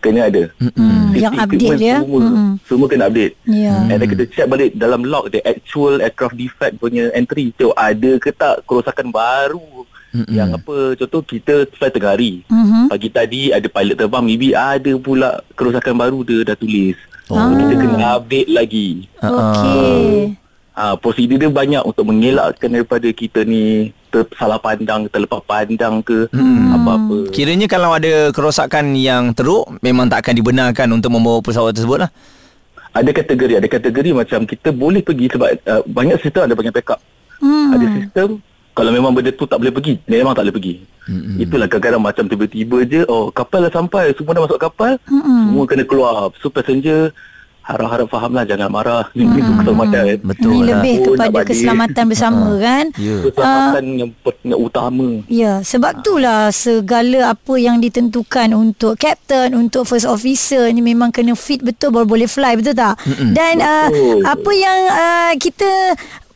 kena 0.00 0.28
ada. 0.28 0.48
Hmm, 0.60 1.12
Safety 1.12 1.24
yang 1.24 1.34
update 1.36 1.80
dia. 1.80 1.96
Semua, 2.04 2.20
Mm-mm. 2.20 2.50
semua 2.68 2.86
kena 2.88 3.08
update. 3.08 3.34
Ya. 3.48 3.76
And 3.88 3.96
then 3.96 4.08
kita 4.12 4.24
check 4.28 4.48
balik 4.48 4.76
dalam 4.76 5.08
log 5.08 5.32
the 5.32 5.40
actual 5.44 6.00
aircraft 6.00 6.36
defect 6.36 6.76
punya 6.80 7.08
entry 7.16 7.52
tu 7.56 7.72
ada 7.76 8.16
ke 8.20 8.28
tak 8.32 8.64
kerosakan 8.68 9.08
baru. 9.08 9.88
Mm-mm. 10.12 10.36
Yang 10.36 10.48
apa 10.60 10.76
contoh 11.00 11.20
kita 11.24 11.54
fly 11.80 11.88
tengah 11.88 12.12
hari. 12.12 12.44
Mhm. 12.48 12.92
Pagi 12.92 13.08
tadi 13.08 13.42
ada 13.56 13.68
pilot 13.72 13.96
terbang 13.96 14.24
maybe 14.26 14.52
ada 14.52 14.92
pula 15.00 15.40
kerosakan 15.56 15.96
baru 15.96 16.18
dia 16.28 16.44
dah 16.44 16.56
tulis. 16.60 16.96
Oh. 17.30 17.38
So, 17.38 17.56
kita 17.56 17.74
kena 17.78 18.06
update 18.18 18.50
lagi. 18.50 18.88
Okey. 19.22 20.34
Ah, 20.70 20.94
prosedur 20.94 21.36
dia 21.36 21.50
banyak 21.50 21.82
untuk 21.82 22.06
mengelakkan 22.06 22.70
daripada 22.70 23.10
kita 23.10 23.42
ni 23.42 23.90
tersalah 24.10 24.58
pandang, 24.62 25.10
terlepas 25.10 25.42
pandang 25.44 26.02
ke 26.02 26.30
Hmm. 26.30 26.74
apa-apa. 26.78 27.30
Kiranya 27.34 27.66
kalau 27.66 27.94
ada 27.94 28.30
kerosakan 28.30 28.94
yang 28.94 29.34
teruk 29.34 29.66
memang 29.82 30.06
tak 30.06 30.26
akan 30.26 30.34
dibenarkan 30.38 30.88
untuk 30.94 31.10
membawa 31.14 31.42
pesawat 31.42 31.74
tersebut 31.74 32.06
lah. 32.06 32.10
Ada 32.90 33.10
kategori, 33.14 33.54
ada 33.62 33.68
kategori 33.70 34.10
macam 34.10 34.42
kita 34.46 34.74
boleh 34.74 35.02
pergi 35.02 35.30
sebab 35.30 35.48
uh, 35.62 35.82
banyak 35.86 36.18
sistem 36.22 36.50
ada 36.50 36.58
banyak 36.58 36.74
backup. 36.74 36.98
Hmm. 37.38 37.70
Ada 37.74 37.86
sistem 37.94 38.28
kalau 38.80 38.90
memang 38.94 39.12
benda 39.12 39.34
tu 39.34 39.44
tak 39.44 39.58
boleh 39.60 39.74
pergi, 39.74 39.98
memang 40.06 40.32
tak 40.32 40.46
boleh 40.46 40.56
pergi. 40.56 40.74
Mm-hmm. 41.10 41.36
Itulah 41.42 41.66
kadang-kadang 41.66 42.02
macam 42.02 42.24
tiba-tiba 42.30 42.78
je, 42.86 43.00
oh 43.10 43.28
kapal 43.28 43.66
dah 43.66 43.72
sampai, 43.74 44.14
semua 44.14 44.32
dah 44.32 44.42
masuk 44.46 44.60
kapal, 44.62 44.94
mm-hmm. 45.10 45.40
semua 45.50 45.64
kena 45.66 45.84
keluar. 45.84 46.14
So 46.38 46.48
passenger 46.48 47.10
harap-harap 47.70 48.08
faham 48.10 48.32
lah 48.34 48.44
jangan 48.44 48.68
marah. 48.68 49.04
Ini 49.14 49.24
mm-hmm. 49.26 49.58
keselamatan. 49.62 50.04
Betul 50.26 50.50
Ini 50.50 50.58
lah. 50.58 50.68
lebih 50.82 50.96
Oh, 51.00 51.04
kepada 51.16 51.38
keselamatan 51.46 52.04
bersama 52.10 52.46
kan. 52.58 52.84
Ya. 52.98 53.16
Keselamatan 53.24 53.84
yang, 53.96 54.10
per- 54.20 54.42
yang 54.44 54.60
utama. 54.60 55.08
Ya, 55.30 55.52
sebab 55.62 56.02
itulah 56.02 56.50
segala 56.50 57.32
apa 57.32 57.54
yang 57.56 57.78
ditentukan 57.78 58.52
untuk 58.52 58.98
captain, 58.98 59.54
untuk 59.54 59.86
first 59.86 60.06
officer 60.06 60.68
ni 60.70 60.82
memang 60.82 61.14
kena 61.14 61.32
fit 61.38 61.62
betul 61.62 61.94
baru 61.94 62.06
boleh 62.06 62.28
fly, 62.28 62.58
betul 62.58 62.74
tak? 62.74 62.98
Mm-mm. 63.06 63.32
Dan 63.32 63.62
uh, 63.62 63.88
Betul. 63.90 64.20
apa 64.26 64.50
yang 64.54 64.78
uh, 64.90 65.32
kita 65.38 65.70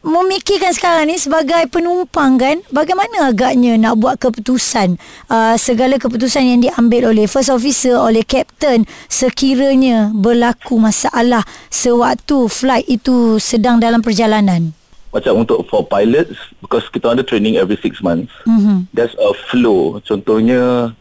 memikirkan 0.04 0.76
sekarang 0.76 1.08
ni 1.08 1.16
sebagai 1.16 1.64
penumpang 1.72 2.36
kan, 2.36 2.60
bagaimana 2.68 3.32
agaknya 3.32 3.80
nak 3.80 3.96
buat 3.96 4.20
keputusan 4.20 5.00
uh, 5.32 5.56
segala 5.56 5.96
keputusan 5.96 6.44
yang 6.44 6.60
diambil 6.60 7.10
oleh 7.10 7.24
first 7.24 7.48
officer, 7.48 7.96
oleh 7.96 8.20
captain 8.20 8.84
sekiranya 9.08 10.12
berlaku 10.12 10.76
masalah 10.76 11.40
sewaktu 11.72 12.52
flight 12.52 12.84
itu 12.84 13.40
sedang 13.40 13.80
dalam 13.80 14.04
perjalanan. 14.04 14.76
Macam 15.08 15.46
untuk 15.46 15.64
for 15.72 15.88
pilots, 15.88 16.36
because 16.60 16.84
kita 16.92 17.16
ada 17.16 17.24
training 17.24 17.56
every 17.56 17.80
six 17.80 18.04
months, 18.04 18.30
Mhm. 18.44 18.92
there's 18.92 19.14
a 19.16 19.32
flow. 19.48 19.96
Contohnya, 20.04 20.92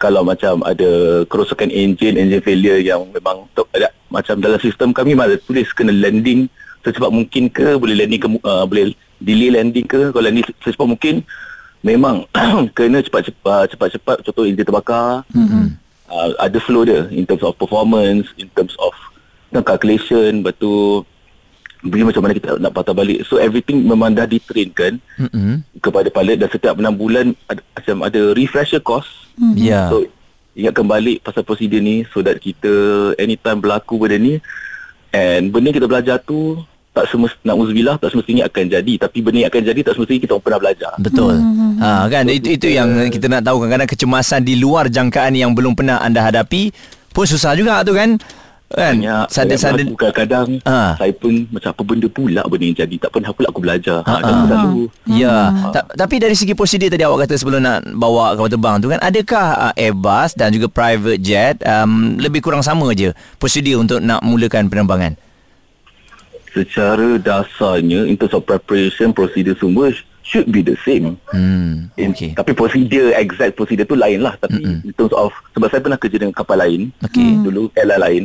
kalau 0.00 0.24
macam 0.24 0.64
ada 0.64 1.22
kerosakan 1.28 1.68
engine, 1.68 2.16
engine 2.16 2.40
failure 2.40 2.80
yang 2.80 3.04
memang 3.12 3.44
tu- 3.52 3.68
ada, 3.76 3.92
macam 4.08 4.40
dalam 4.40 4.60
sistem 4.64 4.96
kami 4.96 5.12
ada 5.12 5.36
tulis 5.44 5.68
kena 5.76 5.92
landing 5.92 6.48
secepat 6.86 7.10
mungkin 7.10 7.50
ke, 7.50 7.74
boleh 7.74 7.98
landing 7.98 8.22
ke, 8.22 8.28
uh, 8.46 8.62
boleh 8.62 8.94
delay 9.18 9.50
landing 9.50 9.82
ke, 9.82 10.14
kalau 10.14 10.22
landing 10.22 10.46
secepat 10.62 10.86
mungkin, 10.86 11.14
memang 11.82 12.24
kena 12.76 13.02
cepat-cepat, 13.02 13.74
cepat-cepat, 13.74 14.22
contoh 14.22 14.46
engine 14.46 14.66
terbakar, 14.66 15.26
mm-hmm. 15.34 15.74
uh, 16.06 16.28
ada 16.38 16.58
flow 16.62 16.86
dia 16.86 17.10
in 17.10 17.26
terms 17.26 17.42
of 17.42 17.58
performance, 17.58 18.30
in 18.38 18.46
terms 18.54 18.78
of 18.78 18.94
you 19.50 19.58
know, 19.58 19.64
calculation, 19.66 20.46
lepas 20.46 20.54
tu 20.62 21.02
beri 21.86 22.02
macam 22.02 22.22
mana 22.24 22.34
kita 22.34 22.58
nak 22.58 22.74
patah 22.74 22.96
balik. 22.96 23.22
So 23.26 23.38
everything 23.38 23.86
memang 23.86 24.16
dah 24.16 24.26
ditrainkan 24.26 24.98
Mm-mm. 25.20 25.62
kepada 25.78 26.10
pilot 26.10 26.42
dan 26.42 26.50
setiap 26.50 26.74
6 26.74 26.82
bulan 26.96 27.36
ada, 27.46 27.62
macam 27.62 27.96
ada 28.02 28.20
refresher 28.34 28.82
course. 28.82 29.30
Ya. 29.54 29.86
So 29.92 30.08
ingatkan 30.56 30.88
balik 30.88 31.20
pasal 31.20 31.44
prosedur 31.44 31.84
ni 31.84 32.08
so 32.10 32.24
that 32.24 32.40
kita 32.40 33.12
anytime 33.20 33.60
berlaku 33.60 34.00
benda 34.00 34.16
ni 34.16 34.34
and 35.12 35.52
benda 35.52 35.68
kita 35.68 35.84
belajar 35.84 36.16
tu 36.24 36.58
tak 36.96 37.12
semestinya 37.12 37.52
na'udzubillah 37.52 38.00
tak 38.00 38.08
semestinya 38.08 38.48
akan 38.48 38.64
jadi 38.72 38.92
tapi 38.96 39.18
benda 39.20 39.44
yang 39.44 39.50
akan 39.52 39.62
jadi 39.68 39.80
tak 39.84 39.92
semestinya 40.00 40.20
kita 40.24 40.34
pernah 40.40 40.58
belajar. 40.64 40.92
Betul. 40.96 41.36
Ha 41.76 42.08
kan 42.08 42.24
itu 42.32 42.56
itu 42.56 42.72
yang 42.72 42.88
kita 43.12 43.28
nak 43.28 43.44
tahu 43.44 43.60
kadang-kadang 43.60 43.90
kecemasan 43.92 44.40
di 44.40 44.56
luar 44.56 44.88
jangkaan 44.88 45.36
yang 45.36 45.52
belum 45.52 45.76
pernah 45.76 46.00
anda 46.00 46.24
hadapi 46.24 46.72
pun 47.12 47.28
susah 47.28 47.52
juga 47.52 47.84
tu 47.84 47.92
kan. 47.92 48.16
Kan? 48.66 48.98
Berlaku 48.98 49.94
kadang-kadang 49.94 50.58
Ha. 50.66 50.98
saya 50.98 51.14
pun 51.14 51.46
macam 51.54 51.70
apa 51.70 51.82
benda 51.86 52.10
pula 52.10 52.42
benda 52.50 52.66
yang 52.66 52.74
jadi 52.82 52.98
tak 52.98 53.14
pernah 53.14 53.30
pula 53.30 53.46
aku 53.46 53.62
belajar. 53.62 54.02
Ha, 54.02 54.10
Ha, 54.10 54.26
ha. 54.26 54.42
selalu 54.42 54.82
Ya, 55.06 55.54
Ta- 55.70 55.86
tapi 55.86 56.18
dari 56.18 56.34
segi 56.34 56.50
prosedur 56.50 56.90
tadi 56.90 57.06
awak 57.06 57.30
kata 57.30 57.38
sebelum 57.38 57.62
nak 57.62 57.86
bawa 57.94 58.34
kapal 58.34 58.50
terbang 58.50 58.76
tu 58.82 58.90
kan, 58.90 58.98
adakah 58.98 59.70
uh, 59.70 59.74
Airbus 59.78 60.34
dan 60.34 60.50
juga 60.50 60.66
private 60.66 61.22
jet 61.22 61.62
um, 61.62 62.18
lebih 62.18 62.42
kurang 62.42 62.66
sama 62.66 62.90
je 62.90 63.14
prosedur 63.38 63.78
untuk 63.78 64.02
nak 64.02 64.26
mulakan 64.26 64.66
penerbangan? 64.66 65.14
Secara 66.56 67.20
dasarnya 67.20 68.08
in 68.08 68.16
terms 68.16 68.32
of 68.32 68.48
preparation 68.48 69.12
prosedur 69.12 69.52
semua 69.60 69.92
should 70.24 70.48
be 70.48 70.64
the 70.64 70.74
same. 70.82 71.20
Hmm, 71.28 71.92
In, 72.00 72.16
okey. 72.16 72.32
Tapi 72.32 72.56
prosedur 72.56 73.12
exact 73.12 73.60
prosedur 73.60 73.84
tu 73.84 73.94
lain 73.94 74.24
lah 74.24 74.34
Tapi 74.40 74.58
mm-hmm. 74.58 74.88
in 74.88 74.92
terms 74.96 75.14
of 75.14 75.30
Sebab 75.54 75.68
saya 75.70 75.78
pernah 75.84 76.00
kerja 76.00 76.18
dengan 76.18 76.34
kapal 76.34 76.58
lain 76.58 76.90
Okey. 76.98 77.46
Dulu 77.46 77.70
airline 77.78 78.02
lain 78.02 78.22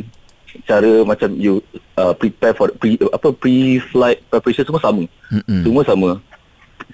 Cara 0.66 1.06
macam 1.06 1.32
you 1.38 1.62
uh, 1.96 2.12
prepare 2.12 2.52
for 2.52 2.68
pre, 2.76 3.00
apa 3.00 3.32
pre-flight 3.32 4.20
preparation 4.28 4.68
semua 4.68 4.82
sama. 4.84 5.02
Mm-mm. 5.32 5.60
Semua 5.64 5.82
sama. 5.88 6.10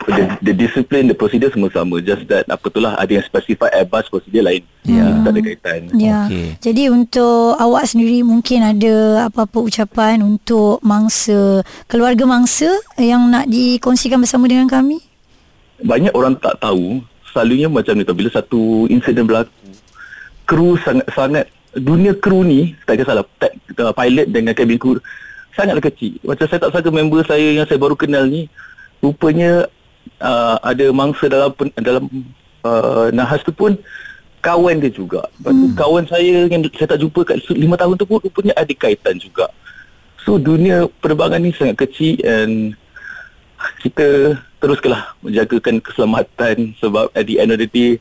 The, 0.07 0.25
the 0.41 0.55
discipline, 0.55 1.11
the 1.11 1.17
procedure 1.19 1.51
semua 1.51 1.75
sama. 1.75 1.99
Just 1.99 2.31
that 2.31 2.47
apa 2.47 2.67
tu 2.71 2.79
lah 2.79 2.95
ada 2.95 3.11
yang 3.11 3.25
specify 3.27 3.67
Airbus 3.75 4.07
procedure 4.07 4.47
lain. 4.47 4.63
Ya. 4.87 5.11
Itu 5.11 5.21
tak 5.27 5.33
ada 5.35 5.41
kaitan. 5.43 5.81
Ya. 5.99 6.19
Okey. 6.31 6.47
Jadi 6.63 6.83
untuk 6.93 7.59
awak 7.59 7.91
sendiri 7.91 8.23
mungkin 8.23 8.63
ada 8.63 9.27
apa-apa 9.27 9.59
ucapan 9.59 10.23
untuk 10.23 10.79
mangsa 10.87 11.67
keluarga 11.91 12.25
mangsa 12.25 12.71
yang 12.95 13.27
nak 13.29 13.51
dikongsikan 13.51 14.23
bersama 14.23 14.47
dengan 14.47 14.71
kami? 14.71 15.09
banyak 15.83 16.11
orang 16.15 16.35
tak 16.39 16.59
tahu 16.59 17.03
selalunya 17.31 17.71
macam 17.71 17.95
ni 17.95 18.03
tau 18.03 18.17
bila 18.17 18.31
satu 18.33 18.91
insiden 18.91 19.29
berlaku 19.29 19.53
kru 20.49 20.75
sangat-sangat 20.81 21.47
dunia 21.77 22.17
kru 22.17 22.43
ni 22.43 22.75
tak 22.83 22.99
kisahlah 22.99 23.23
tak, 23.39 23.55
uh, 23.79 23.95
pilot 23.95 24.27
dengan 24.27 24.57
cabin 24.57 24.81
crew 24.81 24.99
sangatlah 25.55 25.85
kecil 25.85 26.19
macam 26.27 26.45
saya 26.51 26.59
tak 26.59 26.73
sangka 26.75 26.91
member 26.91 27.23
saya 27.23 27.55
yang 27.55 27.67
saya 27.69 27.79
baru 27.79 27.95
kenal 27.95 28.27
ni 28.27 28.51
rupanya 28.99 29.71
uh, 30.21 30.57
ada 30.63 30.91
mangsa 30.91 31.27
dalam 31.27 31.51
dalam 31.79 32.05
uh, 32.63 33.09
nahas 33.11 33.43
tu 33.43 33.51
pun 33.51 33.75
kawan 34.39 34.79
dia 34.79 34.91
juga. 34.91 35.27
Lepas 35.39 35.53
tu 35.53 35.67
kawan 35.75 36.05
saya 36.07 36.47
yang 36.47 36.63
saya 36.75 36.95
tak 36.95 37.01
jumpa 37.03 37.21
kat 37.27 37.43
5 37.43 37.59
tahun 37.59 37.95
tu 37.99 38.07
pun 38.07 38.19
rupanya 38.23 38.55
ada 38.55 38.73
kaitan 38.75 39.19
juga. 39.19 39.51
So 40.23 40.37
dunia 40.39 40.87
penerbangan 41.01 41.41
ni 41.43 41.51
sangat 41.55 41.89
kecil 41.89 42.21
and 42.23 42.77
kita 43.83 44.39
teruskanlah 44.59 45.15
menjagakan 45.23 45.83
keselamatan 45.83 46.75
sebab 46.79 47.11
at 47.15 47.27
the 47.27 47.39
end 47.39 47.51
of 47.55 47.59
the 47.59 47.67
day 47.67 47.99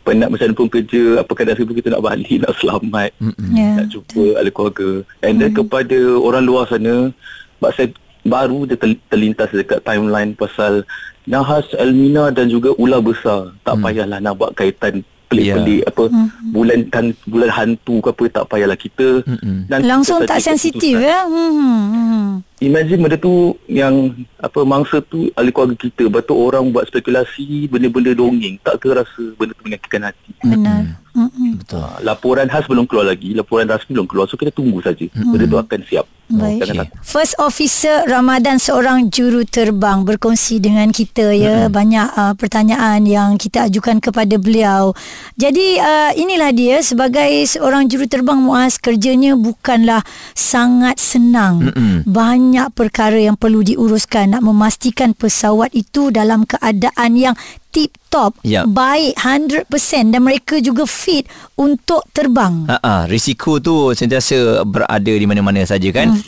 penat 0.00 0.32
macam 0.32 0.56
pun 0.56 0.68
kerja 0.68 1.20
apa 1.20 1.32
kadang 1.36 1.60
pun 1.60 1.76
kita 1.76 1.92
nak 1.92 2.04
balik 2.04 2.40
nak 2.40 2.56
selamat 2.56 3.12
Ya. 3.52 3.84
nak 3.84 3.86
jumpa 3.92 4.40
ahli 4.40 4.50
keluarga. 4.52 4.90
And 5.20 5.36
then 5.40 5.52
kepada 5.52 5.98
orang 6.16 6.44
luar 6.48 6.64
sana 6.68 7.12
sebab 7.60 7.70
saya 7.76 7.88
baru 8.24 8.68
dia 8.68 8.76
terlintas 9.08 9.48
dekat 9.52 9.80
timeline 9.84 10.36
pasal 10.36 10.84
Nahas, 11.28 11.68
Elmina 11.76 12.32
dan 12.32 12.48
juga 12.48 12.72
ular 12.80 13.04
besar 13.04 13.52
tak 13.62 13.78
payahlah 13.84 14.18
nak 14.18 14.34
buat 14.40 14.52
kaitan 14.56 15.04
pelik-pelik 15.30 15.86
apa 15.86 16.04
bulan 16.50 16.80
han, 16.90 17.06
bulan 17.30 17.50
hantu 17.54 18.02
ke 18.02 18.08
apa 18.10 18.24
tak 18.34 18.44
payahlah 18.50 18.74
kita 18.74 19.22
Mm-mm. 19.22 19.70
nanti 19.70 19.86
Langsung 19.86 20.26
kita 20.26 20.36
tak 20.36 20.40
sensitif 20.42 20.98
ya. 20.98 21.22
Hmm. 21.22 22.42
Imagine 22.60 23.00
benda 23.00 23.16
tu 23.16 23.56
yang 23.72 24.12
apa 24.36 24.60
mangsa 24.68 25.00
tu 25.00 25.32
ahli 25.32 25.48
keluarga 25.48 25.80
kita 25.80 26.12
Lepas 26.12 26.28
tu 26.28 26.36
orang 26.36 26.68
buat 26.68 26.84
spekulasi 26.92 27.72
benda-benda 27.72 28.12
dongeng 28.12 28.60
Tak 28.60 28.84
ke 28.84 28.92
rasa 28.92 29.24
benda 29.40 29.56
tu 29.56 29.64
menyakitkan 29.64 30.12
hati 30.12 30.32
Benar. 30.44 31.00
Hmm. 31.16 31.56
Betul. 31.56 31.80
ha, 31.80 31.98
Laporan 32.04 32.52
khas 32.52 32.68
belum 32.68 32.84
keluar 32.84 33.08
lagi 33.08 33.32
Laporan 33.32 33.64
rasmi 33.64 33.96
belum 33.96 34.04
keluar 34.04 34.28
So 34.28 34.36
kita 34.36 34.52
tunggu 34.52 34.84
saja 34.84 35.08
Benda 35.08 35.48
tu 35.48 35.56
akan 35.56 35.80
siap 35.88 36.04
Baik. 36.30 36.62
Takut 36.62 36.86
First 37.02 37.34
Officer 37.42 38.06
Ramadan 38.06 38.62
seorang 38.62 39.10
juru 39.10 39.42
terbang 39.42 40.06
berkongsi 40.06 40.62
dengan 40.62 40.94
kita 40.94 41.34
ya 41.34 41.66
mm-hmm. 41.66 41.74
banyak 41.74 42.08
uh, 42.14 42.34
pertanyaan 42.38 43.02
yang 43.02 43.34
kita 43.34 43.66
ajukan 43.66 43.98
kepada 43.98 44.38
beliau. 44.38 44.94
Jadi 45.34 45.82
uh, 45.82 46.14
inilah 46.14 46.54
dia 46.54 46.78
sebagai 46.86 47.26
seorang 47.50 47.90
juru 47.90 48.06
terbang 48.06 48.38
Muaz 48.38 48.78
kerjanya 48.78 49.34
bukanlah 49.34 50.06
sangat 50.38 51.02
senang. 51.02 51.66
Mm-mm. 51.66 52.06
Banyak 52.06 52.49
perkara 52.74 53.20
yang 53.20 53.38
perlu 53.38 53.62
diuruskan 53.62 54.34
nak 54.34 54.42
memastikan 54.42 55.14
pesawat 55.14 55.70
itu 55.70 56.10
dalam 56.10 56.42
keadaan 56.42 57.14
yang 57.14 57.36
tip 57.70 57.94
top, 58.10 58.34
Ya. 58.42 58.66
baik 58.66 59.14
100% 59.22 60.10
dan 60.10 60.26
mereka 60.26 60.58
juga 60.58 60.84
fit 60.84 61.26
untuk 61.54 62.02
terbang. 62.10 62.66
Ha 62.66 62.82
ah, 62.82 63.02
risiko 63.06 63.62
tu 63.62 63.94
sentiasa 63.94 64.66
berada 64.66 65.12
di 65.14 65.26
mana-mana 65.26 65.62
saja 65.62 65.86
kan? 65.94 66.18
Hmm. 66.18 66.22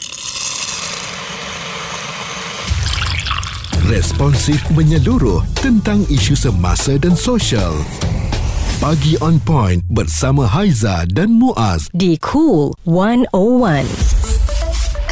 Responsif 3.90 4.62
menyeluruh 4.72 5.42
tentang 5.58 6.06
isu 6.06 6.38
semasa 6.38 6.94
dan 6.96 7.18
sosial. 7.18 7.74
Pagi 8.78 9.18
on 9.20 9.38
point 9.42 9.82
bersama 9.90 10.46
Haiza 10.46 11.06
dan 11.10 11.34
Muaz. 11.34 11.90
Di 11.90 12.18
Cool 12.18 12.74
101. 12.86 14.21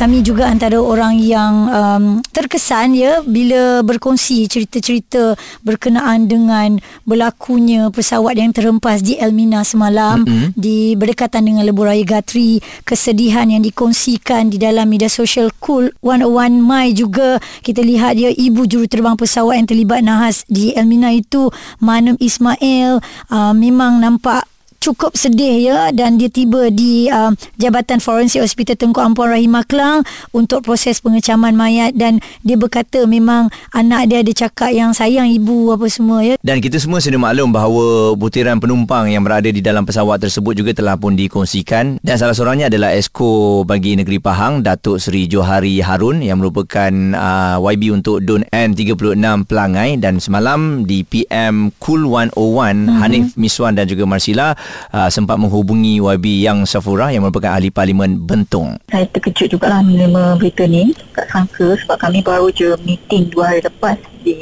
Kami 0.00 0.25
juga 0.25 0.49
antara 0.49 0.80
orang 0.80 1.21
yang 1.21 1.69
um, 1.69 2.04
terkesan 2.33 2.97
ya 2.97 3.21
bila 3.21 3.85
berkongsi 3.85 4.49
cerita-cerita 4.49 5.37
berkenaan 5.61 6.25
dengan 6.25 6.80
berlakunya 7.04 7.92
pesawat 7.92 8.33
yang 8.33 8.49
terhempas 8.49 9.04
di 9.04 9.21
Elmina 9.21 9.61
semalam 9.61 10.25
mm-hmm. 10.25 10.57
di 10.57 10.97
berdekatan 10.97 11.52
dengan 11.52 11.69
Lebuh 11.69 11.85
Raya 11.85 12.00
Gatri 12.09 12.64
kesedihan 12.88 13.45
yang 13.52 13.61
dikongsikan 13.61 14.49
di 14.49 14.57
dalam 14.57 14.88
media 14.88 15.12
sosial 15.12 15.52
Cool 15.61 15.92
101 16.00 16.64
Mai 16.64 16.97
juga 16.97 17.37
kita 17.61 17.85
lihat 17.85 18.16
dia 18.16 18.33
ibu 18.33 18.64
juruterbang 18.64 19.21
pesawat 19.21 19.61
yang 19.61 19.69
terlibat 19.69 20.00
nahas 20.00 20.49
di 20.49 20.73
Elmina 20.73 21.12
itu 21.12 21.52
Manum 21.76 22.16
Ismail 22.16 23.04
uh, 23.28 23.52
memang 23.52 24.00
nampak 24.00 24.49
cukup 24.80 25.12
sedih 25.12 25.60
ya 25.60 25.78
dan 25.92 26.16
dia 26.16 26.32
tiba 26.32 26.72
di 26.72 27.12
uh, 27.12 27.37
Jabatan 27.60 28.00
Forensik 28.00 28.40
Hospital 28.40 28.80
Tengku 28.80 28.96
Ampuan 28.96 29.37
Rahimah 29.37 29.68
Kelang 29.68 30.08
untuk 30.32 30.64
proses 30.64 31.04
pengecaman 31.04 31.52
mayat 31.52 31.92
dan 31.92 32.25
dia 32.40 32.56
berkata 32.56 33.04
memang 33.04 33.52
anak 33.76 34.08
dia 34.08 34.25
ada 34.25 34.32
cakap 34.32 34.72
yang 34.72 34.96
sayang 34.96 35.28
ibu 35.28 35.68
apa 35.76 35.84
semua 35.92 36.25
ya. 36.25 36.40
Dan 36.40 36.64
kita 36.64 36.80
semua 36.80 37.04
sudah 37.04 37.20
maklum 37.20 37.52
bahawa 37.52 38.16
butiran 38.16 38.56
penumpang 38.56 39.12
yang 39.12 39.20
berada 39.20 39.52
di 39.52 39.60
dalam 39.60 39.84
pesawat 39.84 40.16
tersebut 40.16 40.56
juga 40.56 40.72
telah 40.72 40.96
pun 40.96 41.12
dikongsikan 41.12 42.00
dan 42.00 42.16
salah 42.16 42.32
seorangnya 42.32 42.72
adalah 42.72 42.96
Esko 42.96 43.62
bagi 43.68 44.00
Negeri 44.00 44.16
Pahang 44.16 44.64
Datuk 44.64 44.96
Seri 44.96 45.28
Johari 45.28 45.84
Harun 45.84 46.25
yang 46.25 46.40
merupakan 46.40 46.88
uh, 47.12 47.60
YB 47.60 47.92
untuk 47.92 48.25
DUN 48.25 48.49
N36 48.49 49.44
Pelangai 49.44 50.00
dan 50.00 50.16
semalam 50.25 50.88
di 50.88 51.04
PM 51.04 51.68
Cool 51.76 52.08
101 52.08 52.32
mm-hmm. 52.32 52.96
Hanif 53.04 53.37
Miswan 53.37 53.76
dan 53.76 53.84
juga 53.84 54.08
Marsila 54.08 54.56
uh, 54.92 55.08
sempat 55.12 55.36
menghubungi 55.36 55.98
YB 56.00 56.44
Yang 56.44 56.76
Safura 56.76 57.10
yang 57.10 57.26
merupakan 57.26 57.54
ahli 57.54 57.70
parlimen 57.70 58.20
Bentong. 58.20 58.78
Saya 58.90 59.06
terkejut 59.10 59.58
juga 59.58 59.70
lah 59.70 59.80
menerima 59.84 60.36
berita 60.36 60.64
ni. 60.66 60.94
Tak 61.14 61.26
sangka 61.30 61.76
sebab 61.84 61.96
kami 61.98 62.20
baru 62.20 62.48
je 62.50 62.74
meeting 62.84 63.30
dua 63.30 63.54
hari 63.54 63.60
lepas 63.64 63.96
di 64.22 64.36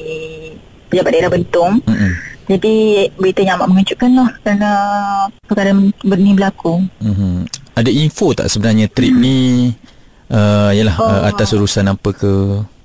pejabat 0.88 1.10
daerah 1.12 1.30
Bentong. 1.32 1.80
Mm-hmm. 1.84 2.12
Jadi 2.48 2.74
berita 3.20 3.40
yang 3.44 3.60
amat 3.60 3.68
mengejutkan 3.68 4.10
lah 4.16 4.30
kerana 4.40 4.70
perkara 5.44 5.76
ni 5.76 6.32
berlaku. 6.32 6.80
Mm-hmm. 7.04 7.34
Ada 7.76 7.90
info 7.92 8.32
tak 8.32 8.48
sebenarnya 8.48 8.88
trip 8.88 9.12
mm. 9.12 9.20
ni 9.20 9.36
uh, 10.32 10.72
yalah, 10.72 10.96
oh. 10.96 11.04
uh, 11.04 11.22
atas 11.28 11.52
urusan 11.52 11.92
apa 11.92 12.10
ke? 12.16 12.32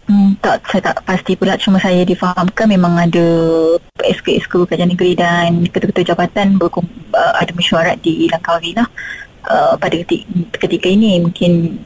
Hmm, 0.04 0.36
tak, 0.44 0.68
saya 0.68 0.92
tak 0.92 1.00
pasti 1.08 1.32
pula 1.40 1.56
Cuma 1.56 1.80
saya 1.80 2.04
difahamkan 2.04 2.68
memang 2.68 2.92
ada 3.00 3.26
SK-SK 4.04 4.68
Kerajaan 4.68 4.92
Negeri 4.92 5.16
dan 5.16 5.64
ketua-ketua 5.64 6.12
jabatan 6.12 6.60
berkum, 6.60 6.84
uh, 7.16 7.34
ada 7.40 7.56
mesyuarat 7.56 8.04
di 8.04 8.28
Langkawi 8.28 8.76
lah 8.76 8.88
uh, 9.48 9.74
pada 9.80 9.96
ketika, 10.04 10.28
ketika 10.68 10.88
ini 10.92 11.24
mungkin 11.24 11.80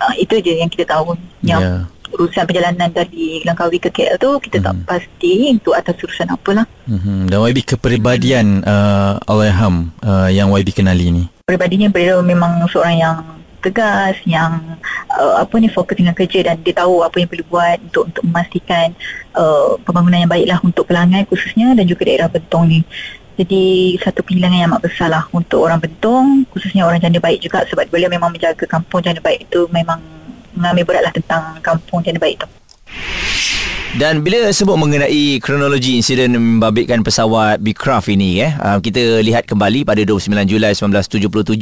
uh, 0.00 0.14
itu 0.16 0.40
je 0.40 0.60
yang 0.60 0.70
kita 0.72 0.88
tahu 0.88 1.16
yang 1.44 1.60
yeah. 1.60 1.80
urusan 2.16 2.48
perjalanan 2.48 2.88
dari 2.88 3.44
Langkawi 3.44 3.76
ke 3.80 3.92
KL 3.92 4.16
tu 4.16 4.40
kita 4.40 4.60
mm-hmm. 4.60 4.64
tak 4.64 4.74
hmm. 4.74 4.88
pasti 4.88 5.32
untuk 5.52 5.74
atas 5.76 5.96
urusan 6.00 6.28
apalah 6.32 6.66
mm-hmm. 6.88 7.20
dan 7.28 7.38
YB 7.44 7.58
kepribadian 7.68 8.64
uh, 8.64 9.20
Allahyarham 9.28 9.92
uh, 10.00 10.28
yang 10.32 10.48
YB 10.48 10.72
kenali 10.72 11.12
ni 11.12 11.24
peribadinya 11.44 11.92
beliau 11.92 12.24
memang 12.24 12.64
seorang 12.68 12.96
yang 12.96 13.16
tegas 13.68 14.16
yang 14.24 14.80
uh, 15.12 15.44
apa 15.44 15.54
ni 15.60 15.68
fokus 15.68 16.00
dengan 16.00 16.16
kerja 16.16 16.48
dan 16.48 16.56
dia 16.64 16.72
tahu 16.72 17.04
apa 17.04 17.20
yang 17.20 17.28
perlu 17.28 17.44
buat 17.52 17.78
untuk 17.92 18.02
untuk 18.08 18.22
memastikan 18.24 18.96
uh, 19.36 19.76
pembangunan 19.84 20.24
yang 20.24 20.32
baiklah 20.32 20.58
untuk 20.64 20.88
Pelangai 20.88 21.28
khususnya 21.28 21.76
dan 21.76 21.84
juga 21.84 22.08
daerah 22.08 22.32
Bentong 22.32 22.64
ni. 22.64 22.80
Jadi 23.38 23.94
satu 24.02 24.26
pilihan 24.26 24.50
yang 24.50 24.74
amat 24.74 24.90
besar 24.90 25.12
lah 25.12 25.28
untuk 25.30 25.62
orang 25.62 25.78
Bentong 25.78 26.48
khususnya 26.50 26.88
orang 26.88 26.98
janda 26.98 27.20
baik 27.20 27.44
juga 27.44 27.62
sebab 27.68 27.86
beliau 27.86 28.10
memang 28.10 28.34
menjaga 28.34 28.64
kampung 28.66 29.04
janda 29.04 29.22
baik 29.22 29.46
itu 29.46 29.68
memang 29.70 30.00
mengambil 30.56 30.84
beratlah 30.88 31.14
tentang 31.14 31.60
kampung 31.62 32.02
janda 32.02 32.18
baik 32.18 32.42
itu. 32.42 32.48
Dan 33.96 34.20
bila 34.20 34.52
sebut 34.52 34.76
mengenai 34.76 35.40
kronologi 35.40 35.96
insiden 35.96 36.36
membabitkan 36.36 37.00
pesawat 37.00 37.56
Beecraft 37.64 38.12
ini 38.12 38.44
eh 38.44 38.52
uh, 38.60 38.76
kita 38.84 39.24
lihat 39.24 39.48
kembali 39.48 39.88
pada 39.88 40.04
29 40.04 40.28
Julai 40.44 40.76
1977 40.76 41.56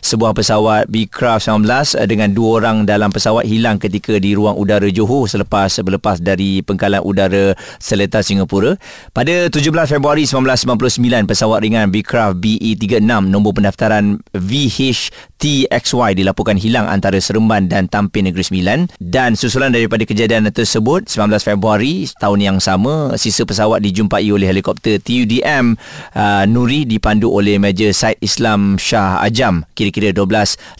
sebuah 0.00 0.32
pesawat 0.32 0.88
Beecraft 0.88 1.52
19 1.52 1.68
uh, 1.68 2.06
dengan 2.08 2.32
dua 2.32 2.64
orang 2.64 2.88
dalam 2.88 3.12
pesawat 3.12 3.44
hilang 3.44 3.76
ketika 3.76 4.16
di 4.16 4.32
ruang 4.32 4.56
udara 4.56 4.88
Johor 4.88 5.28
selepas 5.28 5.68
berlepas 5.84 6.16
dari 6.16 6.64
pengkalan 6.64 7.04
udara 7.04 7.52
Seletar 7.76 8.24
Singapura. 8.24 8.80
Pada 9.12 9.52
17 9.52 9.68
Februari 9.84 10.24
1999 10.24 11.28
pesawat 11.28 11.60
ringan 11.60 11.92
Beecraft 11.92 12.40
BE36 12.40 13.04
nombor 13.28 13.52
pendaftaran 13.52 14.16
VH-TXY 14.32 16.24
dilaporkan 16.24 16.56
hilang 16.56 16.88
antara 16.88 17.20
Seremban 17.20 17.68
dan 17.68 17.84
Tampin 17.84 18.32
Negeri 18.32 18.48
Sembilan 18.48 18.88
dan 18.96 19.36
susulan 19.36 19.76
daripada 19.76 20.08
kejadian 20.08 20.48
tersebut 20.48 21.04
19 21.04 21.36
Februari 21.44 21.65
Februari 21.66 22.06
tahun 22.22 22.40
yang 22.46 22.58
sama 22.62 23.18
sisa 23.18 23.42
pesawat 23.42 23.82
dijumpai 23.82 24.22
oleh 24.30 24.46
helikopter 24.46 25.02
TUDM 25.02 25.74
uh, 26.14 26.46
Nuri 26.46 26.86
dipandu 26.86 27.26
oleh 27.26 27.58
Major 27.58 27.90
Said 27.90 28.22
Islam 28.22 28.78
Shah 28.78 29.18
Ajam. 29.18 29.66
Kira-kira 29.74 30.14
12.55 30.14 30.78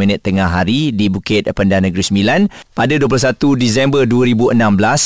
minit 0.00 0.24
tengah 0.24 0.48
hari 0.48 0.96
di 0.96 1.12
Bukit 1.12 1.44
Pendan 1.52 1.84
Negeri 1.84 2.00
Sembilan. 2.00 2.48
Pada 2.72 2.96
21 2.96 3.36
Disember 3.60 4.08
2016 4.08 4.56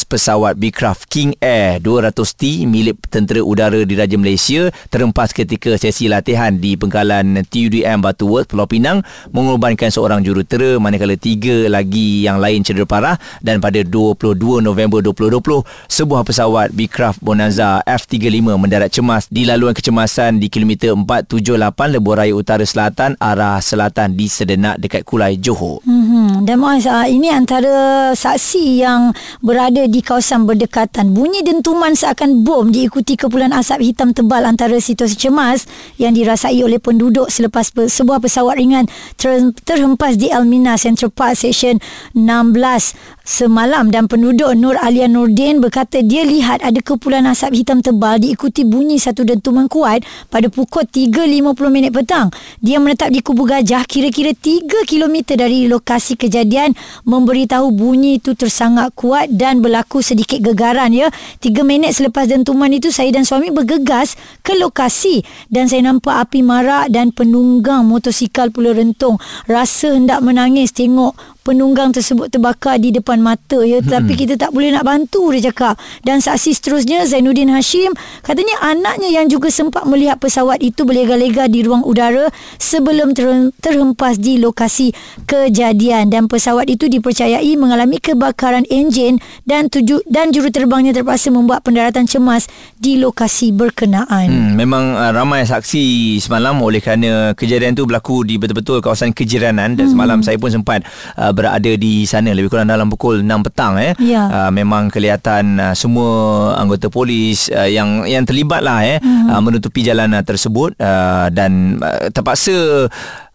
pesawat 0.06 0.54
Beecraft 0.54 1.10
King 1.10 1.34
Air 1.42 1.82
200T 1.82 2.62
milik 2.70 3.02
Tentera 3.10 3.42
Udara 3.42 3.82
Diraja 3.82 4.14
Malaysia 4.14 4.70
terempas 4.86 5.34
ketika 5.34 5.74
sesi 5.82 6.06
latihan 6.06 6.54
di 6.54 6.78
pengkalan 6.78 7.42
TUDM 7.50 8.06
Batu 8.06 8.30
Worth 8.30 8.54
Pulau 8.54 8.70
Pinang 8.70 9.02
mengorbankan 9.34 9.90
seorang 9.90 10.22
jurutera 10.22 10.78
manakala 10.78 11.18
tiga 11.18 11.66
lagi 11.66 12.22
yang 12.22 12.38
lain 12.38 12.62
cedera 12.62 12.86
parah 12.86 13.16
dan 13.42 13.58
pada 13.58 13.82
22 13.82 14.62
November 14.62 14.91
November 14.92 15.40
2020, 15.40 15.64
sebuah 15.88 16.20
pesawat 16.28 16.68
Beecraft 16.76 17.24
Bonanza 17.24 17.80
F-35 17.88 18.60
mendarat 18.60 18.92
cemas 18.92 19.24
di 19.32 19.48
laluan 19.48 19.72
kecemasan 19.72 20.36
di 20.36 20.52
kilometer 20.52 20.92
478 20.92 21.96
Lebuh 21.96 22.14
Raya 22.20 22.34
Utara 22.36 22.60
Selatan 22.68 23.16
arah 23.16 23.56
selatan 23.64 24.12
di 24.12 24.28
Sedenak 24.28 24.76
dekat 24.76 25.08
Kulai 25.08 25.40
Johor. 25.40 25.80
Hmm, 25.88 26.44
dan 26.44 26.60
Muaz, 26.60 26.84
uh, 26.84 27.08
ini 27.08 27.32
antara 27.32 28.12
saksi 28.12 28.84
yang 28.84 29.16
berada 29.40 29.88
di 29.88 30.04
kawasan 30.04 30.44
berdekatan. 30.44 31.16
Bunyi 31.16 31.40
dentuman 31.40 31.96
seakan 31.96 32.44
bom 32.44 32.68
diikuti 32.68 33.16
kepulan 33.16 33.56
asap 33.56 33.88
hitam 33.88 34.12
tebal 34.12 34.44
antara 34.44 34.76
situasi 34.76 35.16
cemas 35.16 35.64
yang 35.96 36.12
dirasai 36.12 36.60
oleh 36.60 36.76
penduduk 36.76 37.32
selepas 37.32 37.72
sebuah 37.72 38.20
pesawat 38.20 38.60
ringan 38.60 38.84
ter- 39.16 39.54
terhempas 39.64 40.20
di 40.20 40.28
Almina 40.28 40.76
Central 40.76 41.14
Park 41.14 41.40
Station 41.40 41.80
16 42.12 43.21
semalam 43.22 43.88
dan 43.88 44.10
penduduk 44.10 44.50
Nur 44.58 44.74
Alia 44.78 45.06
Nurdin 45.06 45.62
berkata 45.62 46.02
dia 46.02 46.26
lihat 46.26 46.62
ada 46.62 46.78
kepulan 46.82 47.26
asap 47.30 47.62
hitam 47.62 47.78
tebal 47.80 48.18
diikuti 48.18 48.66
bunyi 48.66 48.98
satu 48.98 49.22
dentuman 49.22 49.70
kuat 49.70 50.02
pada 50.28 50.50
pukul 50.50 50.86
3.50 50.86 51.54
minit 51.70 51.90
petang. 51.94 52.28
Dia 52.58 52.82
menetap 52.82 53.14
di 53.14 53.22
Kubu 53.22 53.46
Gajah 53.46 53.86
kira-kira 53.86 54.34
3 54.34 54.84
km 54.84 55.38
dari 55.38 55.70
lokasi 55.70 56.18
kejadian 56.18 56.74
memberitahu 57.06 57.70
bunyi 57.70 58.18
itu 58.18 58.34
tersangat 58.34 58.92
kuat 58.98 59.30
dan 59.30 59.62
berlaku 59.62 60.02
sedikit 60.02 60.42
gegaran 60.42 60.90
ya. 60.90 61.08
3 61.38 61.62
minit 61.62 61.94
selepas 61.94 62.26
dentuman 62.26 62.70
itu 62.70 62.90
saya 62.90 63.14
dan 63.14 63.22
suami 63.22 63.54
bergegas 63.54 64.18
ke 64.42 64.58
lokasi 64.58 65.22
dan 65.48 65.70
saya 65.70 65.86
nampak 65.86 66.18
api 66.28 66.42
marak 66.42 66.90
dan 66.90 67.14
penunggang 67.14 67.86
motosikal 67.86 68.50
pula 68.50 68.74
rentung. 68.74 69.16
Rasa 69.46 69.94
hendak 69.94 70.20
menangis 70.20 70.74
tengok 70.74 71.14
penunggang 71.42 71.90
tersebut 71.90 72.30
terbakar 72.30 72.78
di 72.78 72.94
depan 72.94 73.18
mata 73.18 73.60
ya. 73.66 73.82
Tapi 73.82 74.14
kita 74.14 74.38
tak 74.38 74.54
boleh 74.54 74.72
nak 74.72 74.86
bantu 74.86 75.34
dia 75.34 75.50
cakap. 75.50 75.76
Dan 76.06 76.22
saksi 76.22 76.54
seterusnya 76.54 77.04
Zainuddin 77.04 77.50
Hashim 77.50 77.92
katanya 78.22 78.62
anaknya 78.62 79.10
yang 79.10 79.26
juga 79.26 79.50
sempat 79.50 79.84
melihat 79.84 80.22
pesawat 80.22 80.62
itu 80.62 80.86
berlega-lega 80.86 81.50
di 81.50 81.66
ruang 81.66 81.82
udara 81.82 82.30
sebelum 82.56 83.12
ter- 83.12 83.50
terhempas 83.58 84.22
di 84.22 84.38
lokasi 84.38 84.94
kejadian. 85.26 86.08
Dan 86.08 86.30
pesawat 86.30 86.70
itu 86.70 86.86
dipercayai 86.86 87.58
mengalami 87.58 87.98
kebakaran 87.98 88.62
enjin 88.70 89.18
dan 89.42 89.66
tuju 89.66 90.06
dan 90.06 90.30
juruterbangnya 90.30 90.94
terpaksa 90.94 91.34
membuat 91.34 91.66
pendaratan 91.66 92.06
cemas 92.06 92.46
di 92.78 93.02
lokasi 93.02 93.50
berkenaan. 93.50 94.30
Hmm, 94.30 94.50
memang 94.54 94.94
uh, 94.94 95.10
ramai 95.10 95.42
saksi 95.42 96.16
semalam 96.22 96.54
oleh 96.62 96.78
kerana 96.78 97.34
kejadian 97.34 97.74
itu 97.74 97.82
berlaku 97.82 98.22
di 98.22 98.38
betul-betul 98.38 98.78
kawasan 98.78 99.10
kejiranan. 99.10 99.74
Dan 99.74 99.90
hmm. 99.90 99.92
semalam 99.98 100.18
saya 100.22 100.38
pun 100.38 100.52
sempat 100.52 100.86
uh, 101.18 101.31
berada 101.32 101.72
di 101.74 102.04
sana 102.06 102.32
lebih 102.36 102.52
kurang 102.52 102.68
dalam 102.70 102.88
pukul 102.88 103.24
6 103.24 103.46
petang 103.48 103.76
eh. 103.80 103.92
Ya. 103.98 104.28
Uh, 104.28 104.50
memang 104.54 104.92
kelihatan 104.92 105.58
uh, 105.58 105.74
semua 105.74 106.52
anggota 106.56 106.92
polis 106.92 107.50
uh, 107.50 107.68
yang 107.68 108.04
yang 108.06 108.22
terlibat 108.22 108.62
lah 108.62 108.84
eh 108.84 109.00
hmm. 109.00 109.32
uh, 109.32 109.40
menutupi 109.40 109.82
jalan 109.82 110.12
uh, 110.14 110.24
tersebut 110.24 110.76
uh, 110.78 111.32
dan 111.32 111.80
uh, 111.80 112.08
terpaksa 112.12 112.86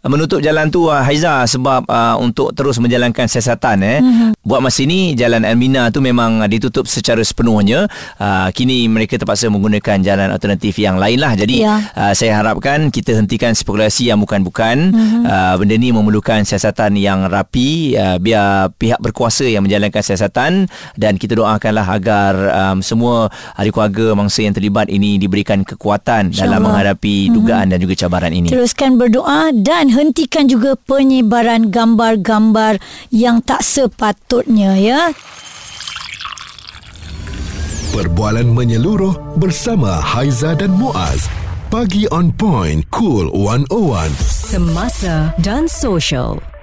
menutup 0.06 0.40
jalan 0.40 0.70
tu 0.70 0.88
uh, 0.88 1.02
Haiza 1.02 1.42
sebab 1.50 1.90
uh, 1.90 2.16
untuk 2.22 2.54
terus 2.54 2.78
menjalankan 2.78 3.26
siasatan 3.26 3.78
eh. 3.82 4.00
Mm-hmm. 4.00 4.30
Buat 4.46 4.62
masa 4.64 4.86
ini 4.86 5.18
jalan 5.18 5.42
Almina 5.44 5.90
tu 5.90 6.00
memang 6.00 6.46
uh, 6.46 6.50
ditutup 6.50 6.86
secara 6.86 7.20
sepenuhnya. 7.26 7.90
Uh, 8.22 8.54
kini 8.54 8.86
mereka 8.86 9.18
terpaksa 9.18 9.50
menggunakan 9.50 10.00
jalan 10.06 10.30
alternatif 10.30 10.78
yang 10.78 11.02
lain 11.02 11.18
lah. 11.18 11.34
Jadi 11.34 11.66
yeah. 11.66 11.82
uh, 11.98 12.14
saya 12.14 12.38
harapkan 12.38 12.94
kita 12.94 13.18
hentikan 13.18 13.58
spekulasi 13.58 14.14
yang 14.14 14.22
bukan-bukan. 14.22 14.94
Mm-hmm. 14.94 15.24
Uh, 15.26 15.56
benda 15.60 15.76
ni 15.76 15.90
memerlukan 15.90 16.46
siasatan 16.46 16.94
yang 16.96 17.26
rapi 17.26 17.98
uh, 17.98 18.22
biar 18.22 18.72
pihak 18.78 19.02
berkuasa 19.02 19.50
yang 19.50 19.66
menjalankan 19.66 20.06
siasatan 20.06 20.70
dan 20.94 21.18
kita 21.18 21.34
doakanlah 21.34 21.84
agar 21.90 22.34
um, 22.54 22.86
semua 22.86 23.34
ahli 23.58 23.74
keluarga 23.74 24.14
mangsa 24.14 24.46
yang 24.46 24.54
terlibat 24.54 24.88
ini 24.94 25.18
diberikan 25.18 25.66
kekuatan 25.66 26.32
InsyaAllah. 26.32 26.46
dalam 26.46 26.60
menghadapi 26.70 27.34
dugaan 27.34 27.68
mm-hmm. 27.68 27.72
dan 27.74 27.80
juga 27.82 27.94
cabaran 27.98 28.32
ini. 28.32 28.48
Teruskan 28.54 28.96
berdoa 28.96 29.52
dan 29.88 30.12
hentikan 30.12 30.52
juga 30.52 30.76
penyebaran 30.76 31.72
gambar-gambar 31.72 32.76
yang 33.08 33.40
tak 33.40 33.64
sepatutnya 33.64 34.76
ya. 34.76 35.16
Perbualan 37.96 38.52
menyeluruh 38.52 39.40
bersama 39.40 39.96
Haiza 40.04 40.60
dan 40.60 40.76
Muaz. 40.76 41.32
Pagi 41.72 42.04
on 42.12 42.36
point, 42.36 42.84
cool 42.92 43.32
101. 43.32 44.12
Semasa 44.28 45.32
dan 45.40 45.72
social. 45.72 46.57